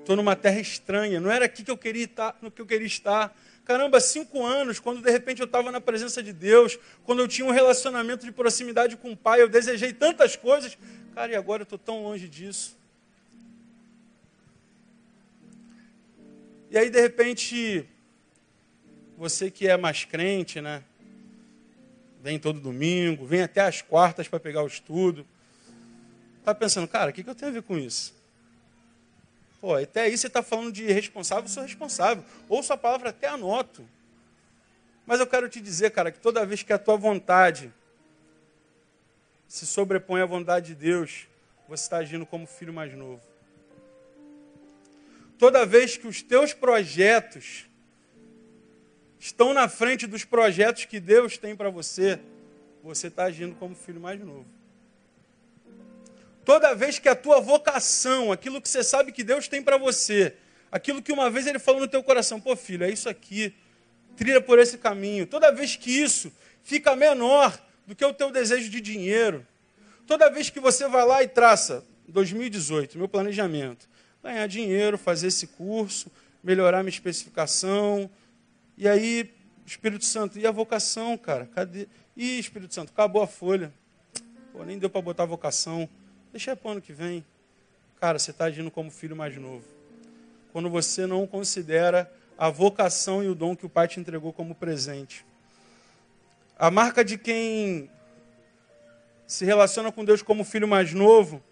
[0.00, 1.20] Estou numa terra estranha.
[1.20, 3.34] Não era aqui que eu queria estar, no que eu queria estar.
[3.64, 7.46] Caramba, cinco anos, quando de repente eu estava na presença de Deus, quando eu tinha
[7.46, 10.76] um relacionamento de proximidade com o Pai, eu desejei tantas coisas.
[11.14, 12.76] Cara, e agora eu estou tão longe disso.
[16.70, 17.88] E aí, de repente,
[19.16, 20.82] você que é mais crente, né?
[22.24, 25.26] Vem todo domingo, vem até as quartas para pegar o estudo.
[26.38, 28.14] Está pensando, cara, o que, que eu tenho a ver com isso?
[29.60, 32.24] Pô, até aí você está falando de responsável, sou responsável.
[32.48, 33.86] Ouço a palavra, até anoto.
[35.04, 37.70] Mas eu quero te dizer, cara, que toda vez que a tua vontade
[39.46, 41.28] se sobrepõe à vontade de Deus,
[41.68, 43.20] você está agindo como filho mais novo.
[45.38, 47.66] Toda vez que os teus projetos
[49.24, 52.20] estão na frente dos projetos que Deus tem para você,
[52.82, 54.44] você está agindo como filho mais novo.
[56.44, 60.34] Toda vez que a tua vocação, aquilo que você sabe que Deus tem para você,
[60.70, 63.54] aquilo que uma vez Ele falou no teu coração, pô filho, é isso aqui,
[64.14, 65.26] trilha por esse caminho.
[65.26, 66.30] Toda vez que isso
[66.62, 69.46] fica menor do que o teu desejo de dinheiro,
[70.06, 73.88] toda vez que você vai lá e traça, 2018, meu planejamento,
[74.22, 78.10] ganhar dinheiro, fazer esse curso, melhorar minha especificação,
[78.76, 79.32] e aí,
[79.66, 81.46] Espírito Santo, e a vocação, cara?
[81.46, 81.88] Cadê?
[82.16, 83.72] Ih, Espírito Santo, acabou a folha.
[84.52, 85.88] Pô, nem deu para botar a vocação.
[86.32, 87.24] Deixa para o ano que vem.
[88.00, 89.64] Cara, você está agindo como filho mais novo.
[90.52, 94.54] Quando você não considera a vocação e o dom que o Pai te entregou como
[94.54, 95.24] presente.
[96.58, 97.90] A marca de quem
[99.26, 101.42] se relaciona com Deus como filho mais novo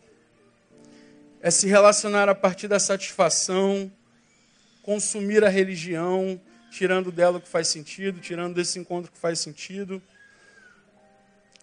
[1.40, 3.90] é se relacionar a partir da satisfação,
[4.82, 6.40] consumir a religião,
[6.72, 10.02] tirando dela o que faz sentido, tirando desse encontro o que faz sentido,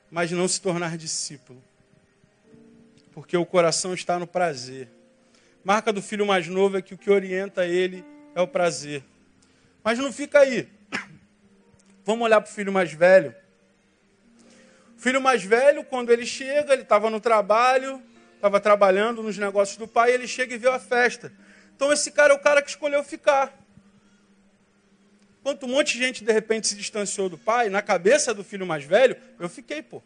[0.10, 1.62] mas não se tornar discípulo.
[3.12, 4.88] Porque o coração está no prazer.
[5.63, 9.04] Marca do filho mais novo é que o que orienta ele é o prazer.
[9.84, 10.69] Mas não fica aí.
[12.06, 13.34] Vamos olhar para o filho mais velho.
[14.95, 18.02] O filho mais velho, quando ele chega, ele estava no trabalho,
[18.36, 21.34] estava trabalhando nos negócios do pai, ele chega e vê a festa.
[21.76, 23.59] Então esse cara é o cara que escolheu ficar.
[25.43, 28.65] Quanto um monte de gente de repente se distanciou do pai, na cabeça do filho
[28.65, 30.02] mais velho, eu fiquei, pô.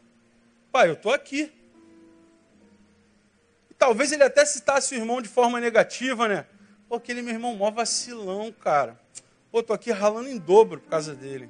[0.72, 1.52] Pai, eu estou aqui.
[3.70, 6.46] E talvez ele até citasse o irmão de forma negativa, né?
[6.88, 9.00] Pô, aquele meu irmão mó vacilão, cara.
[9.52, 11.50] Pô, estou aqui ralando em dobro por causa dele.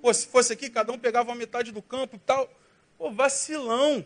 [0.00, 2.52] Pô, se fosse aqui, cada um pegava a metade do campo e tal.
[2.98, 4.04] Pô, vacilão.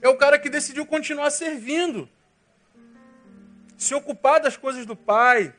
[0.00, 2.08] É o cara que decidiu continuar servindo.
[3.76, 5.54] Se ocupar das coisas do pai,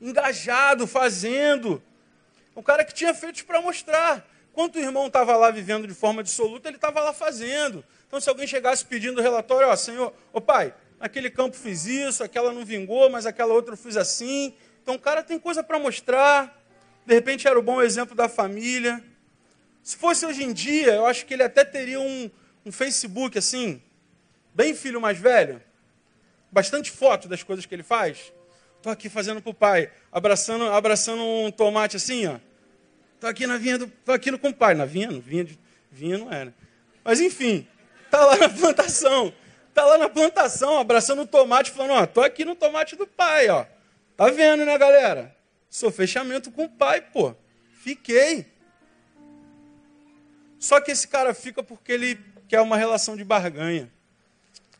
[0.00, 1.82] engajado, fazendo.
[2.54, 4.26] O cara que tinha feitos para mostrar.
[4.52, 7.84] Quanto o irmão estava lá vivendo de forma dissoluta, ele estava lá fazendo.
[8.06, 12.52] Então, se alguém chegasse pedindo relatório, ó, Senhor, ô pai, naquele campo fiz isso, aquela
[12.52, 14.52] não vingou, mas aquela outra eu fiz assim.
[14.82, 16.58] Então, o cara tem coisa para mostrar.
[17.06, 19.02] De repente, era o bom exemplo da família.
[19.82, 22.30] Se fosse hoje em dia, eu acho que ele até teria um,
[22.66, 23.80] um Facebook assim,
[24.52, 25.62] bem filho mais velho.
[26.50, 28.32] Bastante foto das coisas que ele faz.
[28.80, 32.38] Estou aqui fazendo para o pai, abraçando, abraçando um tomate assim, ó.
[33.14, 34.72] Estou aqui na vinha, tô aqui com o pai.
[34.72, 35.58] Na vinha, não, vinha, de,
[35.92, 36.54] vinha não era.
[37.04, 37.68] Mas enfim,
[38.10, 39.34] tá lá na plantação.
[39.74, 43.50] Tá lá na plantação, abraçando o tomate, falando, ó, tô aqui no tomate do pai,
[43.50, 43.66] ó.
[44.16, 45.36] Tá vendo, né, galera?
[45.68, 47.34] Sou fechamento com o pai, pô.
[47.82, 48.46] Fiquei.
[50.58, 53.92] Só que esse cara fica porque ele quer uma relação de barganha.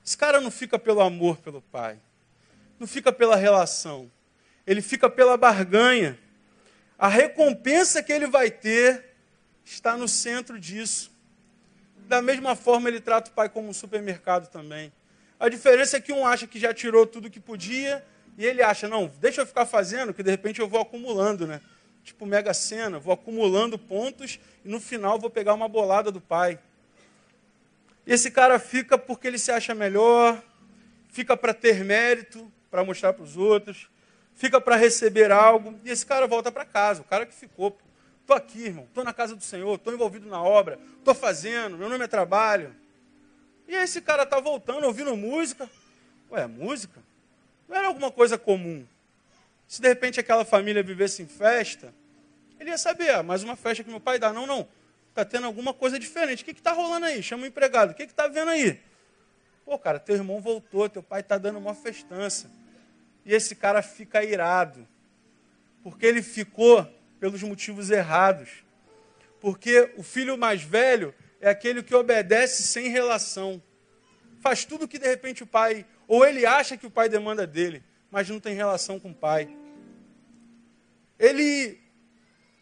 [0.02, 1.98] Esse cara não fica pelo amor pelo pai
[2.80, 4.10] não fica pela relação,
[4.66, 6.18] ele fica pela barganha.
[6.98, 9.04] A recompensa que ele vai ter
[9.62, 11.12] está no centro disso.
[12.08, 14.90] Da mesma forma, ele trata o pai como um supermercado também.
[15.38, 18.04] A diferença é que um acha que já tirou tudo que podia,
[18.38, 21.60] e ele acha, não, deixa eu ficar fazendo, que de repente eu vou acumulando, né?
[22.02, 26.58] Tipo mega cena, vou acumulando pontos e no final vou pegar uma bolada do pai.
[28.06, 30.42] Esse cara fica porque ele se acha melhor,
[31.10, 33.88] fica para ter mérito, para mostrar para os outros,
[34.34, 37.76] fica para receber algo, e esse cara volta para casa, o cara que ficou.
[38.20, 41.88] Estou aqui, irmão, estou na casa do Senhor, estou envolvido na obra, estou fazendo, meu
[41.88, 42.74] nome é trabalho.
[43.66, 45.68] E esse cara está voltando, ouvindo música.
[46.30, 47.00] Ué, música?
[47.68, 48.86] Não era alguma coisa comum.
[49.66, 51.92] Se de repente aquela família vivesse em festa,
[52.58, 54.32] ele ia saber, ah, mais uma festa que meu pai dá.
[54.32, 54.66] Não, não,
[55.08, 56.42] está tendo alguma coisa diferente.
[56.42, 57.22] O que está rolando aí?
[57.22, 58.80] Chama o empregado, o que está vendo aí?
[59.64, 62.50] Pô, cara, teu irmão voltou, teu pai está dando uma festança.
[63.24, 64.86] E esse cara fica irado,
[65.82, 66.86] porque ele ficou
[67.18, 68.48] pelos motivos errados.
[69.40, 73.62] Porque o filho mais velho é aquele que obedece sem relação.
[74.40, 77.82] Faz tudo que de repente o pai, ou ele acha que o pai demanda dele,
[78.10, 79.54] mas não tem relação com o pai.
[81.18, 81.78] Ele,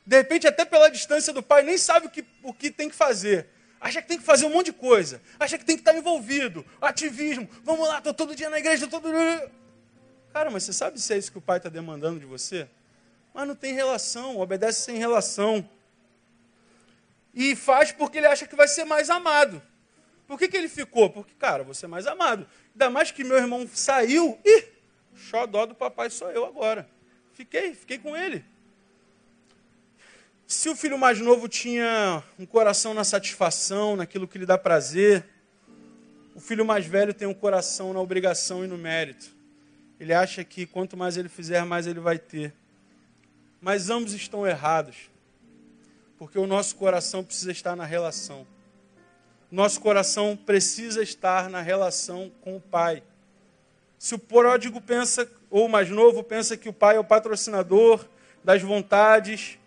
[0.04, 2.96] de repente, até pela distância do pai, nem sabe o que, o que tem que
[2.96, 3.46] fazer.
[3.80, 5.22] Acha que tem que fazer um monte de coisa.
[5.38, 6.66] Acha que tem que estar envolvido.
[6.80, 7.48] Ativismo.
[7.62, 9.50] Vamos lá, estou todo dia na igreja, todo dia.
[10.32, 12.68] Cara, mas você sabe se é isso que o pai está demandando de você?
[13.38, 15.64] mas não tem relação, obedece sem relação.
[17.32, 19.62] E faz porque ele acha que vai ser mais amado.
[20.26, 21.08] Por que, que ele ficou?
[21.08, 22.48] Porque, cara, vou ser mais amado.
[22.72, 24.64] Ainda mais que meu irmão saiu, e
[25.14, 26.88] xodó do papai sou eu agora.
[27.32, 28.44] Fiquei, fiquei com ele.
[30.44, 35.24] Se o filho mais novo tinha um coração na satisfação, naquilo que lhe dá prazer,
[36.34, 39.37] o filho mais velho tem um coração na obrigação e no mérito.
[39.98, 42.54] Ele acha que quanto mais ele fizer, mais ele vai ter.
[43.60, 45.10] Mas ambos estão errados.
[46.16, 48.46] Porque o nosso coração precisa estar na relação.
[49.50, 53.02] Nosso coração precisa estar na relação com o Pai.
[53.98, 58.06] Se o pródigo pensa, ou o mais novo pensa que o pai é o patrocinador
[58.44, 59.58] das vontades,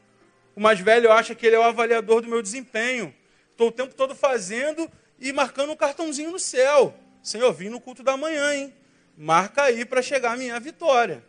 [0.56, 3.14] o mais velho acha que ele é o avaliador do meu desempenho.
[3.50, 4.90] Estou o tempo todo fazendo
[5.20, 6.96] e marcando um cartãozinho no céu.
[7.22, 8.74] Senhor, vim no culto da manhã, hein?
[9.22, 11.24] Marca aí para chegar a minha vitória.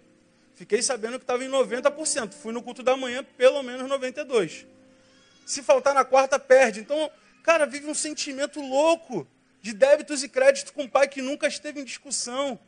[0.55, 2.33] Fiquei sabendo que estava em 90%.
[2.33, 4.65] Fui no culto da manhã, pelo menos 92%.
[5.45, 6.81] Se faltar na quarta, perde.
[6.81, 7.11] Então,
[7.43, 9.29] cara, vive um sentimento louco
[9.61, 12.59] de débitos e créditos com um pai que nunca esteve em discussão.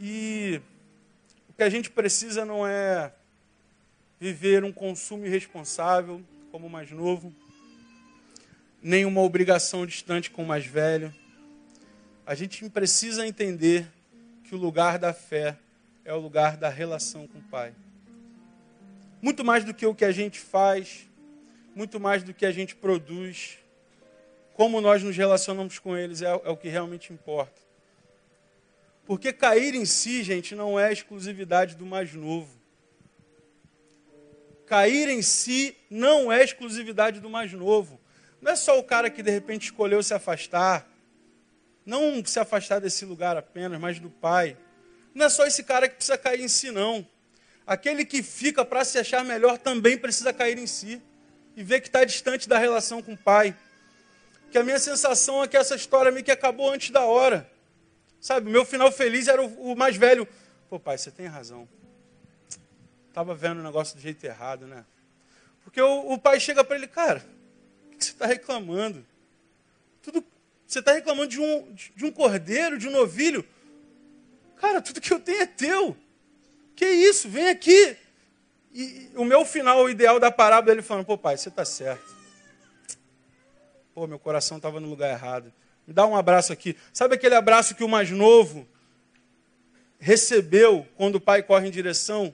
[0.00, 0.62] E
[1.48, 3.12] o que a gente precisa não é
[4.20, 7.34] viver um consumo irresponsável, como o mais novo,
[8.82, 11.14] nem uma obrigação distante com o mais velho
[12.30, 13.90] a gente precisa entender
[14.44, 15.58] que o lugar da fé
[16.04, 17.74] é o lugar da relação com o Pai.
[19.20, 21.10] Muito mais do que o que a gente faz,
[21.74, 23.58] muito mais do que a gente produz,
[24.54, 27.60] como nós nos relacionamos com eles é, é o que realmente importa.
[29.04, 32.60] Porque cair em si, gente, não é exclusividade do mais novo.
[34.66, 38.00] Cair em si não é exclusividade do mais novo.
[38.40, 40.88] Não é só o cara que de repente escolheu se afastar,
[41.84, 44.56] não se afastar desse lugar apenas, mas do Pai.
[45.14, 47.06] Não é só esse cara que precisa cair em si, não.
[47.66, 51.02] Aquele que fica para se achar melhor também precisa cair em si
[51.56, 53.56] e ver que está distante da relação com o Pai.
[54.50, 57.48] Que a minha sensação é que essa história meio que acabou antes da hora.
[58.20, 60.26] Sabe, meu final feliz era o, o mais velho.
[60.68, 61.68] Pô, pai, você tem razão.
[63.08, 64.84] Estava vendo o negócio do jeito errado, né?
[65.64, 67.24] Porque o, o pai chega para ele, cara,
[68.00, 69.04] que você está reclamando?
[70.02, 70.24] Tudo,
[70.66, 73.44] você está reclamando de um, de um cordeiro, de um novilho.
[74.56, 75.96] Cara, tudo que eu tenho é teu.
[76.74, 77.28] Que isso?
[77.28, 77.96] Vem aqui.
[78.72, 82.16] E o meu final, o ideal da parábola, ele falando, pô pai, você está certo.
[83.94, 85.52] Pô, meu coração estava no lugar errado.
[85.86, 86.76] Me dá um abraço aqui.
[86.92, 88.66] Sabe aquele abraço que o mais novo
[89.98, 92.32] recebeu quando o pai corre em direção?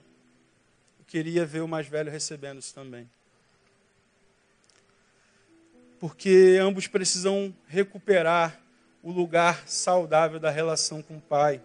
[0.98, 3.08] Eu queria ver o mais velho recebendo isso também
[5.98, 8.60] porque ambos precisam recuperar
[9.02, 11.60] o lugar saudável da relação com o Pai.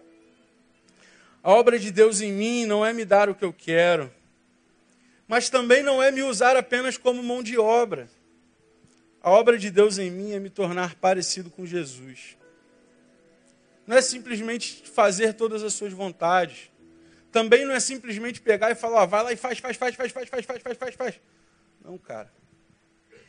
[1.42, 4.12] A obra de Deus em mim não é me dar o que eu quero,
[5.26, 8.08] mas também não é me usar apenas como mão de obra.
[9.20, 12.36] A obra de Deus em mim é me tornar parecido com Jesus.
[13.86, 16.70] Não é simplesmente fazer todas as suas vontades.
[17.30, 20.28] Também não é simplesmente pegar e falar, vai lá e faz, faz, faz, faz, faz,
[20.28, 21.20] faz, faz, faz, faz, faz.
[21.84, 22.30] Não, cara.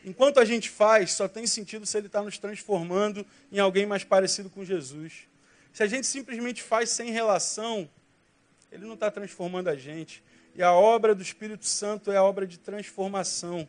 [0.06, 4.04] Enquanto a gente faz, só tem sentido se ele está nos transformando em alguém mais
[4.04, 5.28] parecido com Jesus.
[5.72, 7.90] Se a gente simplesmente faz sem relação,
[8.72, 10.22] ele não está transformando a gente.
[10.56, 13.68] E a obra do Espírito Santo é a obra de transformação.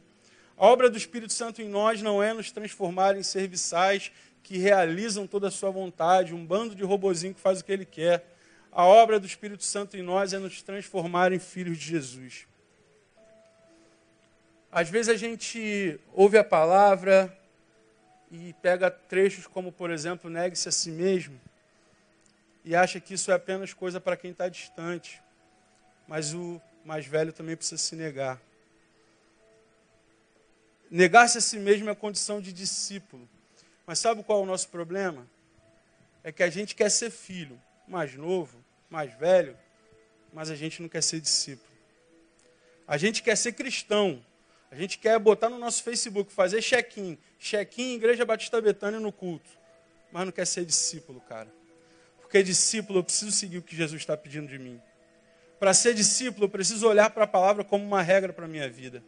[0.56, 4.10] A obra do Espírito Santo em nós não é nos transformar em serviçais
[4.42, 7.86] que realizam toda a sua vontade, um bando de robozinho que faz o que ele
[7.86, 8.36] quer.
[8.70, 12.46] A obra do Espírito Santo em nós é nos transformar em filhos de Jesus.
[14.74, 17.32] Às vezes a gente ouve a palavra
[18.28, 21.40] e pega trechos como, por exemplo, negue-se a si mesmo.
[22.64, 25.22] e acha que isso é apenas coisa para quem está distante.
[26.08, 28.40] Mas o mais velho também precisa se negar.
[30.90, 33.28] Negar-se a si mesmo é condição de discípulo.
[33.86, 35.24] Mas sabe qual é o nosso problema?
[36.24, 38.58] É que a gente quer ser filho, mais novo,
[38.90, 39.56] mais velho,
[40.32, 41.70] mas a gente não quer ser discípulo.
[42.88, 44.20] A gente quer ser cristão.
[44.74, 47.16] A gente quer botar no nosso Facebook, fazer check-in.
[47.38, 49.48] Check-in Igreja Batista Betânia no culto.
[50.10, 51.46] Mas não quer ser discípulo, cara.
[52.20, 54.82] Porque discípulo, eu preciso seguir o que Jesus está pedindo de mim.
[55.60, 58.68] Para ser discípulo, eu preciso olhar para a palavra como uma regra para a minha
[58.68, 59.00] vida.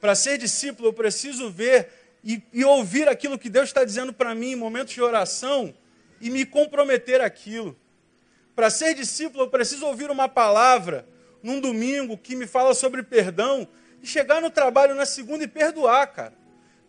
[0.00, 1.88] Para ser discípulo, eu preciso ver
[2.22, 5.74] e, e ouvir aquilo que Deus está dizendo para mim em momentos de oração
[6.20, 7.76] e me comprometer aquilo.
[8.54, 11.04] Para ser discípulo, eu preciso ouvir uma palavra
[11.42, 13.66] num domingo que me fala sobre perdão
[14.02, 16.34] e chegar no trabalho na segunda e perdoar, cara.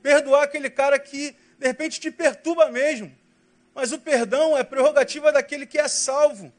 [0.01, 3.16] Perdoar aquele cara que de repente te perturba mesmo.
[3.74, 6.51] Mas o perdão é prerrogativa daquele que é salvo,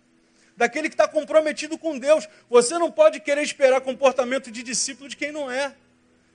[0.57, 2.29] daquele que está comprometido com Deus.
[2.49, 5.75] Você não pode querer esperar comportamento de discípulo de quem não é.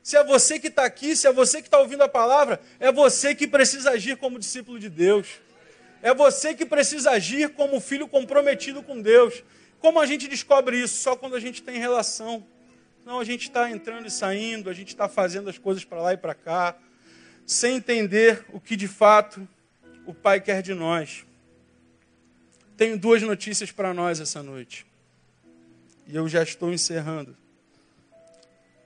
[0.01, 2.91] Se é você que está aqui, se é você que está ouvindo a palavra, é
[2.91, 5.27] você que precisa agir como discípulo de Deus.
[6.01, 9.43] É você que precisa agir como filho comprometido com Deus.
[9.79, 11.01] Como a gente descobre isso?
[11.01, 12.45] Só quando a gente tem relação.
[13.09, 16.13] Não, a gente está entrando e saindo, a gente está fazendo as coisas para lá
[16.13, 16.77] e para cá,
[17.43, 19.49] sem entender o que de fato
[20.05, 21.25] o Pai quer de nós.
[22.77, 24.85] Tenho duas notícias para nós essa noite.
[26.05, 27.35] E eu já estou encerrando.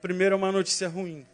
[0.02, 1.26] Primeiro, é uma notícia ruim.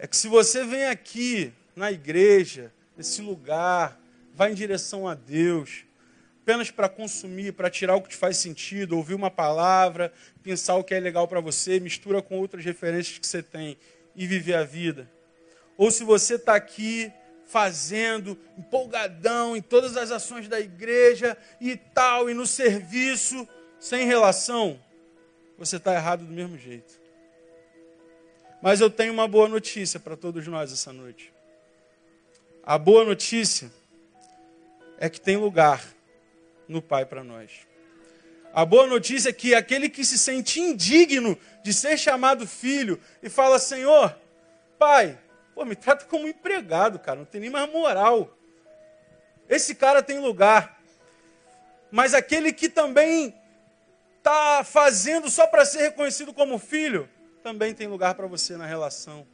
[0.00, 4.00] É que se você vem aqui na igreja, nesse lugar,
[4.34, 5.84] vai em direção a Deus,
[6.42, 10.12] apenas para consumir, para tirar o que te faz sentido, ouvir uma palavra,
[10.42, 13.76] pensar o que é legal para você, mistura com outras referências que você tem
[14.16, 15.10] e viver a vida.
[15.76, 17.12] Ou se você está aqui
[17.46, 23.46] fazendo, empolgadão em todas as ações da igreja e tal, e no serviço,
[23.78, 24.80] sem relação,
[25.58, 26.98] você está errado do mesmo jeito.
[28.62, 31.32] Mas eu tenho uma boa notícia para todos nós essa noite.
[32.62, 33.70] A boa notícia
[34.98, 35.82] é que tem lugar
[36.70, 37.50] no Pai para nós.
[38.52, 43.28] A boa notícia é que aquele que se sente indigno de ser chamado filho e
[43.28, 44.16] fala: Senhor,
[44.78, 45.18] Pai,
[45.54, 48.36] pô, me trata como empregado, cara, não tem nem mais moral.
[49.48, 50.80] Esse cara tem lugar.
[51.90, 53.34] Mas aquele que também
[54.18, 57.08] está fazendo só para ser reconhecido como filho,
[57.42, 59.26] também tem lugar para você na relação.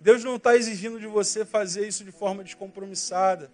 [0.00, 3.50] Deus não está exigindo de você fazer isso de forma descompromissada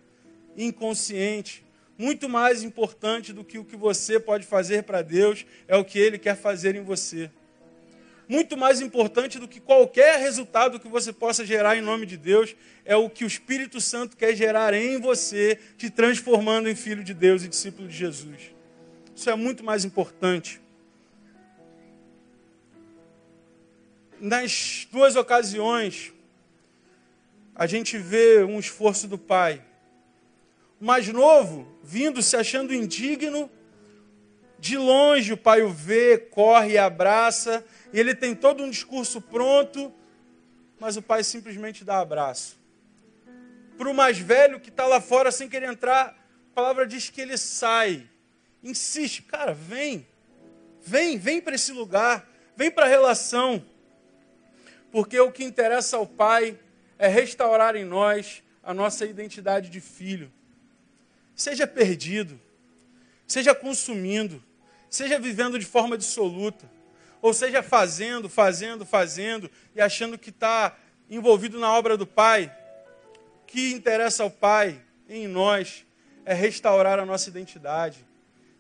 [0.56, 1.64] inconsciente.
[2.00, 5.98] Muito mais importante do que o que você pode fazer para Deus é o que
[5.98, 7.30] Ele quer fazer em você.
[8.26, 12.56] Muito mais importante do que qualquer resultado que você possa gerar em nome de Deus
[12.86, 17.12] é o que o Espírito Santo quer gerar em você, te transformando em filho de
[17.12, 18.50] Deus e discípulo de Jesus.
[19.14, 20.58] Isso é muito mais importante.
[24.18, 26.14] Nas duas ocasiões,
[27.54, 29.62] a gente vê um esforço do Pai
[30.80, 33.50] mais novo, vindo se achando indigno,
[34.58, 39.20] de longe o pai o vê, corre e abraça, e ele tem todo um discurso
[39.20, 39.92] pronto,
[40.78, 42.58] mas o pai simplesmente dá abraço.
[43.76, 46.16] Para o mais velho que está lá fora sem querer entrar,
[46.50, 48.08] a palavra diz que ele sai,
[48.62, 50.06] insiste, cara, vem,
[50.82, 52.26] vem, vem para esse lugar,
[52.56, 53.62] vem para a relação,
[54.90, 56.58] porque o que interessa ao pai
[56.98, 60.30] é restaurar em nós a nossa identidade de filho
[61.40, 62.38] seja perdido,
[63.26, 64.44] seja consumindo,
[64.90, 66.70] seja vivendo de forma dissoluta,
[67.22, 70.76] ou seja fazendo, fazendo, fazendo e achando que está
[71.08, 72.54] envolvido na obra do Pai.
[73.42, 75.86] O que interessa ao Pai em nós
[76.26, 78.06] é restaurar a nossa identidade,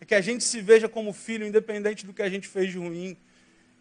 [0.00, 2.78] é que a gente se veja como filho, independente do que a gente fez de
[2.78, 3.14] ruim,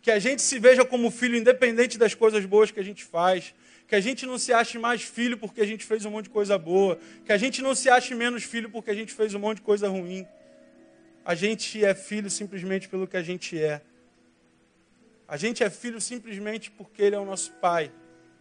[0.02, 3.56] que a gente se veja como filho, independente das coisas boas que a gente faz,
[3.90, 6.30] que a gente não se ache mais filho porque a gente fez um monte de
[6.30, 9.40] coisa boa, que a gente não se ache menos filho porque a gente fez um
[9.40, 10.28] monte de coisa ruim.
[11.26, 13.82] A gente é filho simplesmente pelo que a gente é.
[15.28, 17.92] A gente é filho simplesmente porque Ele é o nosso Pai.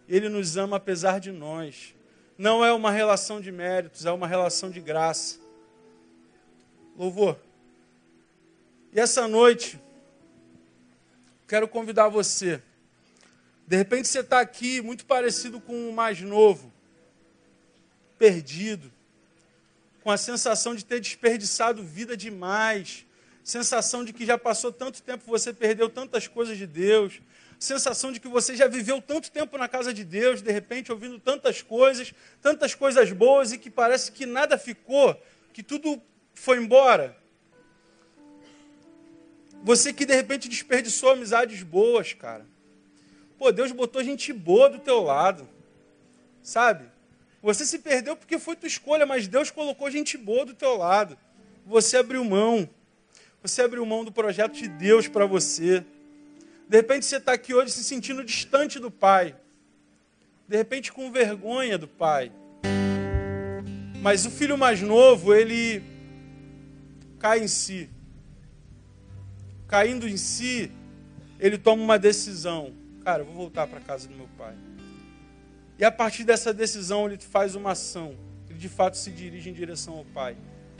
[0.07, 1.95] Ele nos ama apesar de nós.
[2.37, 5.39] Não é uma relação de méritos, é uma relação de graça.
[6.95, 7.39] Louvor.
[8.93, 9.79] E essa noite,
[11.47, 12.61] quero convidar você
[13.69, 16.73] de repente você está aqui muito parecido com o mais novo,
[18.17, 18.91] perdido,
[20.01, 23.05] com a sensação de ter desperdiçado vida demais,
[23.43, 27.21] sensação de que já passou tanto tempo, você perdeu tantas coisas de Deus,
[27.59, 31.19] sensação de que você já viveu tanto tempo na casa de Deus, de repente ouvindo
[31.19, 32.11] tantas coisas,
[32.41, 35.15] tantas coisas boas e que parece que nada ficou,
[35.53, 36.01] que tudo
[36.33, 37.15] foi embora.
[39.63, 42.47] Você que de repente desperdiçou amizades boas, cara.
[43.39, 45.47] Pô, Deus botou gente boa do teu lado.
[46.43, 46.83] Sabe?
[47.41, 51.17] Você se perdeu porque foi tua escolha, mas Deus colocou gente boa do teu lado.
[51.65, 52.69] Você abriu mão.
[53.41, 55.85] Você abriu mão do projeto de Deus para você.
[56.67, 59.33] De repente você está aqui hoje se sentindo distante do Pai.
[60.45, 62.33] De repente com vergonha do Pai.
[64.01, 65.81] Mas o filho mais novo, ele
[67.19, 67.89] cai em si.
[69.65, 70.69] Caindo em si,
[71.39, 72.73] ele toma uma decisão.
[73.03, 74.55] Cara, eu vou voltar para casa do meu pai.
[75.77, 78.15] E a partir dessa decisão, ele faz uma ação.
[78.49, 80.35] Ele de fato se dirige em direção ao pai.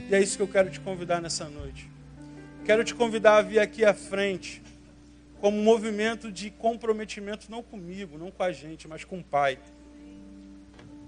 [0.08, 1.90] E é isso que eu quero te convidar nessa noite.
[2.64, 4.62] Quero te convidar a vir aqui à frente
[5.40, 9.58] como um movimento de comprometimento, não comigo, não com a gente, mas com o Pai.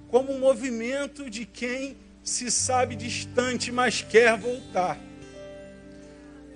[0.09, 4.99] Como um movimento de quem se sabe distante, mas quer voltar.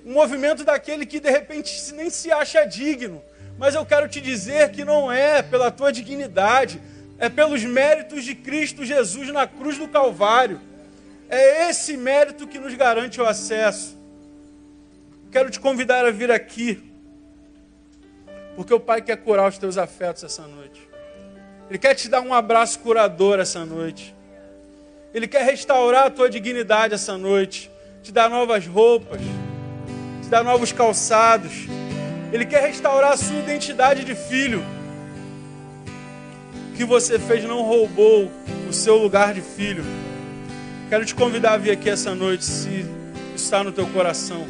[0.04, 3.22] Um movimento daquele que de repente nem se acha digno,
[3.58, 6.80] mas eu quero te dizer que não é pela tua dignidade,
[7.18, 10.60] é pelos méritos de Cristo Jesus na cruz do Calvário.
[11.28, 13.96] É esse mérito que nos garante o acesso.
[15.32, 16.82] Quero te convidar a vir aqui,
[18.54, 20.88] porque o Pai quer curar os teus afetos essa noite.
[21.68, 24.14] Ele quer te dar um abraço curador essa noite.
[25.12, 27.70] Ele quer restaurar a tua dignidade essa noite,
[28.02, 29.20] te dar novas roupas,
[30.22, 31.66] te dar novos calçados.
[32.32, 34.64] Ele quer restaurar a sua identidade de filho.
[36.70, 38.30] O que você fez não roubou
[38.68, 39.84] o seu lugar de filho.
[40.88, 42.84] Quero te convidar a vir aqui essa noite, se
[43.34, 44.46] está no teu coração.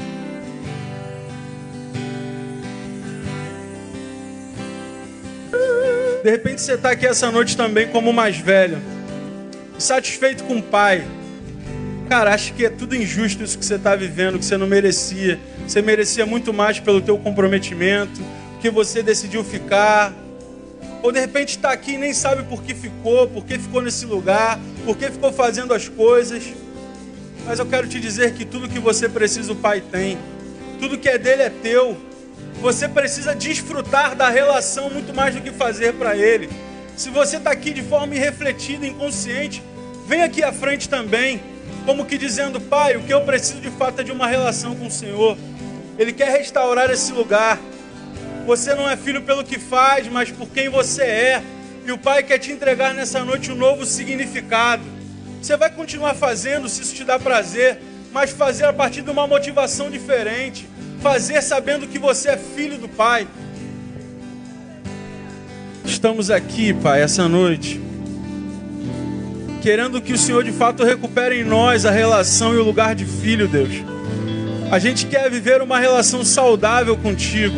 [6.22, 8.78] De repente você está aqui essa noite também como mais velho,
[9.78, 11.06] satisfeito com o pai.
[12.08, 15.38] Cara, acho que é tudo injusto isso que você está vivendo, que você não merecia.
[15.66, 18.20] Você merecia muito mais pelo teu comprometimento,
[18.60, 20.12] que você decidiu ficar.
[21.02, 24.06] Ou de repente está aqui e nem sabe por que ficou, por que ficou nesse
[24.06, 26.44] lugar, por que ficou fazendo as coisas.
[27.44, 30.18] Mas eu quero te dizer que tudo que você precisa o Pai tem.
[30.80, 31.96] Tudo que é dele é teu.
[32.60, 36.48] Você precisa desfrutar da relação muito mais do que fazer para Ele.
[36.96, 39.62] Se você está aqui de forma irrefletida, inconsciente,
[40.06, 41.40] vem aqui à frente também,
[41.84, 44.86] como que dizendo: Pai, o que eu preciso de fato é de uma relação com
[44.86, 45.36] o Senhor.
[45.98, 47.58] Ele quer restaurar esse lugar.
[48.46, 51.42] Você não é filho pelo que faz, mas por quem você é.
[51.84, 54.82] E o Pai quer te entregar nessa noite um novo significado.
[55.40, 57.80] Você vai continuar fazendo se isso te dá prazer,
[58.12, 60.66] mas fazer a partir de uma motivação diferente
[61.06, 63.28] fazer sabendo que você é filho do Pai.
[65.84, 67.80] Estamos aqui, Pai, essa noite,
[69.62, 73.04] querendo que o Senhor de fato recupere em nós a relação e o lugar de
[73.04, 73.95] filho, Deus.
[74.70, 77.56] A gente quer viver uma relação saudável contigo,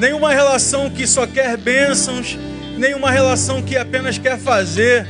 [0.00, 2.38] nem uma relação que só quer bênçãos,
[2.76, 5.06] nem uma relação que apenas quer fazer.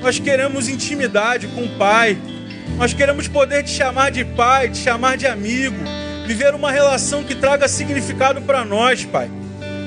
[0.00, 2.16] Nós queremos intimidade com o Pai.
[2.76, 5.76] Nós queremos poder te chamar de pai, te chamar de amigo
[6.26, 9.30] viver uma relação que traga significado para nós, Pai.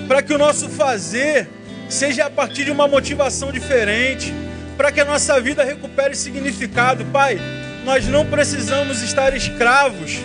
[0.08, 1.50] Para que o nosso fazer
[1.90, 4.34] seja a partir de uma motivação diferente,
[4.78, 7.38] para que a nossa vida recupere significado, Pai.
[7.84, 10.20] Nós não precisamos estar escravos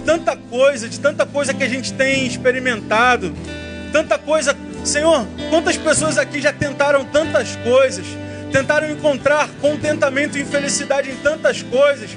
[0.00, 3.34] de tanta coisa, de tanta coisa que a gente tem experimentado,
[3.92, 4.56] tanta coisa.
[4.82, 8.06] Senhor, quantas pessoas aqui já tentaram tantas coisas,
[8.50, 12.10] tentaram encontrar contentamento e felicidade em tantas coisas,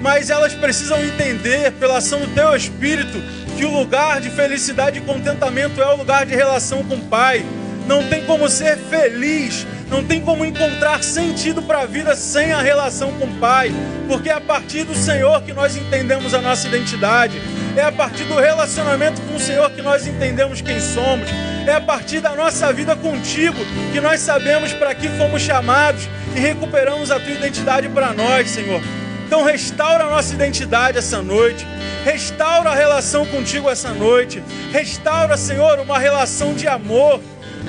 [0.00, 3.22] mas elas precisam entender, pela ação do teu Espírito,
[3.58, 7.44] que o lugar de felicidade e contentamento é o lugar de relação com o Pai.
[7.86, 12.60] Não tem como ser feliz, não tem como encontrar sentido para a vida sem a
[12.60, 13.72] relação com o Pai,
[14.06, 17.40] porque é a partir do Senhor que nós entendemos a nossa identidade,
[17.76, 21.28] é a partir do relacionamento com o Senhor que nós entendemos quem somos,
[21.66, 23.58] é a partir da nossa vida contigo
[23.92, 28.80] que nós sabemos para que fomos chamados e recuperamos a tua identidade para nós, Senhor.
[29.26, 31.66] Então restaura a nossa identidade essa noite.
[32.02, 34.42] Restaura a relação contigo essa noite.
[34.72, 37.20] Restaura, Senhor, uma relação de amor.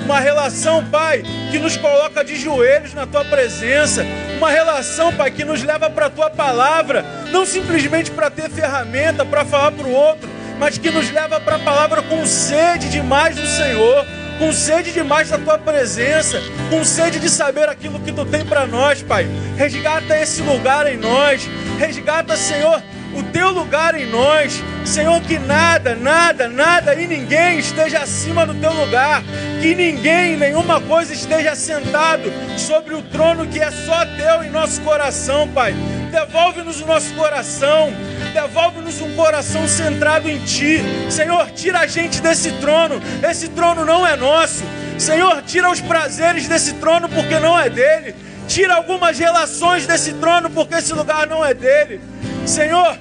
[0.04, 4.04] Uma relação, Pai, que nos coloca de joelhos na tua presença.
[4.38, 7.04] Uma relação, Pai, que nos leva para a tua palavra.
[7.30, 10.28] Não simplesmente para ter ferramenta, para falar para o outro,
[10.58, 14.06] mas que nos leva para a palavra com sede demais do Senhor
[14.40, 18.66] com sede demais da tua presença, com sede de saber aquilo que tu tem para
[18.66, 19.28] nós, Pai.
[19.54, 21.46] Resgata esse lugar em nós,
[21.78, 22.82] resgata, Senhor,
[23.14, 24.62] o teu lugar em nós.
[24.84, 29.22] Senhor, que nada, nada, nada e ninguém esteja acima do teu lugar,
[29.60, 34.80] que ninguém, nenhuma coisa esteja sentado sobre o trono que é só teu em nosso
[34.82, 35.74] coração, Pai.
[36.10, 37.92] Devolve-nos o nosso coração.
[38.34, 40.82] Devolve-nos um coração centrado em Ti.
[41.08, 43.00] Senhor, tira a gente desse trono.
[43.22, 44.64] Esse trono não é nosso.
[44.98, 48.14] Senhor, tira os prazeres desse trono porque não é dele.
[48.50, 52.00] Tira algumas relações desse trono porque esse lugar não é dele.
[52.44, 52.98] Senhor,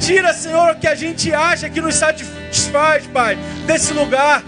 [0.00, 4.42] tira, Senhor, o que a gente acha que nos satisfaz, Pai, desse lugar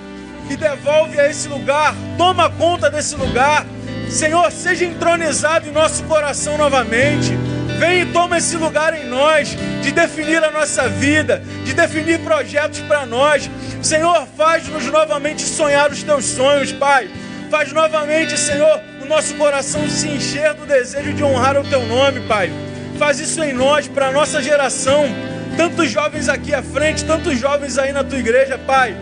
[0.51, 1.94] e devolve a esse lugar.
[2.18, 3.64] Toma conta desse lugar.
[4.11, 7.30] Senhor, seja entronizado em nosso coração novamente.
[7.78, 12.80] Vem e toma esse lugar em nós, de definir a nossa vida, de definir projetos
[12.80, 13.48] para nós.
[13.80, 17.09] Senhor, faz-nos novamente sonhar os teus sonhos, Pai.
[17.48, 22.48] Faz novamente, Senhor, nosso coração se encher do desejo de honrar o teu nome, Pai.
[22.96, 25.04] Faz isso em nós, para a nossa geração.
[25.56, 28.96] Tantos jovens aqui à frente, tantos jovens aí na tua igreja, Pai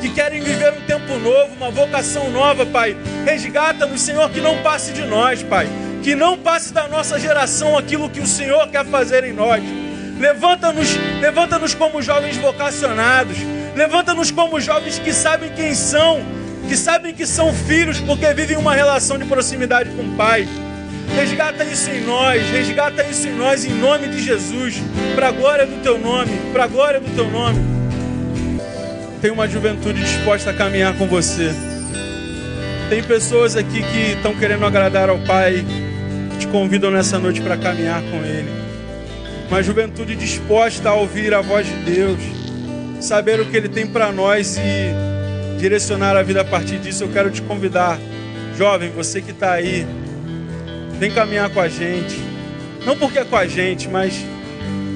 [0.00, 2.94] que querem viver um tempo novo, uma vocação nova, Pai.
[3.24, 5.66] Resgata-nos, Senhor, que não passe de nós, Pai.
[6.02, 9.64] Que não passe da nossa geração aquilo que o Senhor quer fazer em nós.
[10.18, 13.38] Levanta-nos, levanta-nos como jovens vocacionados.
[13.74, 16.22] Levanta-nos como jovens que sabem quem são,
[16.68, 20.48] que sabem que são filhos porque vivem uma relação de proximidade com o Pai.
[21.14, 24.82] Resgata isso em nós, resgata isso em nós em nome de Jesus,
[25.14, 27.74] para a glória do teu nome, para a glória do teu nome
[29.24, 31.50] tem uma juventude disposta a caminhar com você.
[32.90, 35.64] Tem pessoas aqui que estão querendo agradar ao Pai,
[36.38, 38.50] te convidam nessa noite para caminhar com Ele.
[39.48, 42.18] Uma juventude disposta a ouvir a voz de Deus,
[43.00, 45.13] saber o que Ele tem para nós e
[45.58, 47.04] direcionar a vida a partir disso.
[47.04, 47.98] Eu quero te convidar,
[48.56, 49.86] jovem, você que está aí,
[50.98, 52.18] vem caminhar com a gente.
[52.84, 54.14] Não porque é com a gente, mas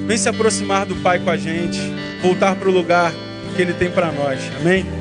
[0.05, 1.79] vem se aproximar do Pai com a gente,
[2.21, 3.11] voltar para o lugar
[3.55, 4.39] que Ele tem para nós.
[4.59, 4.98] Amém?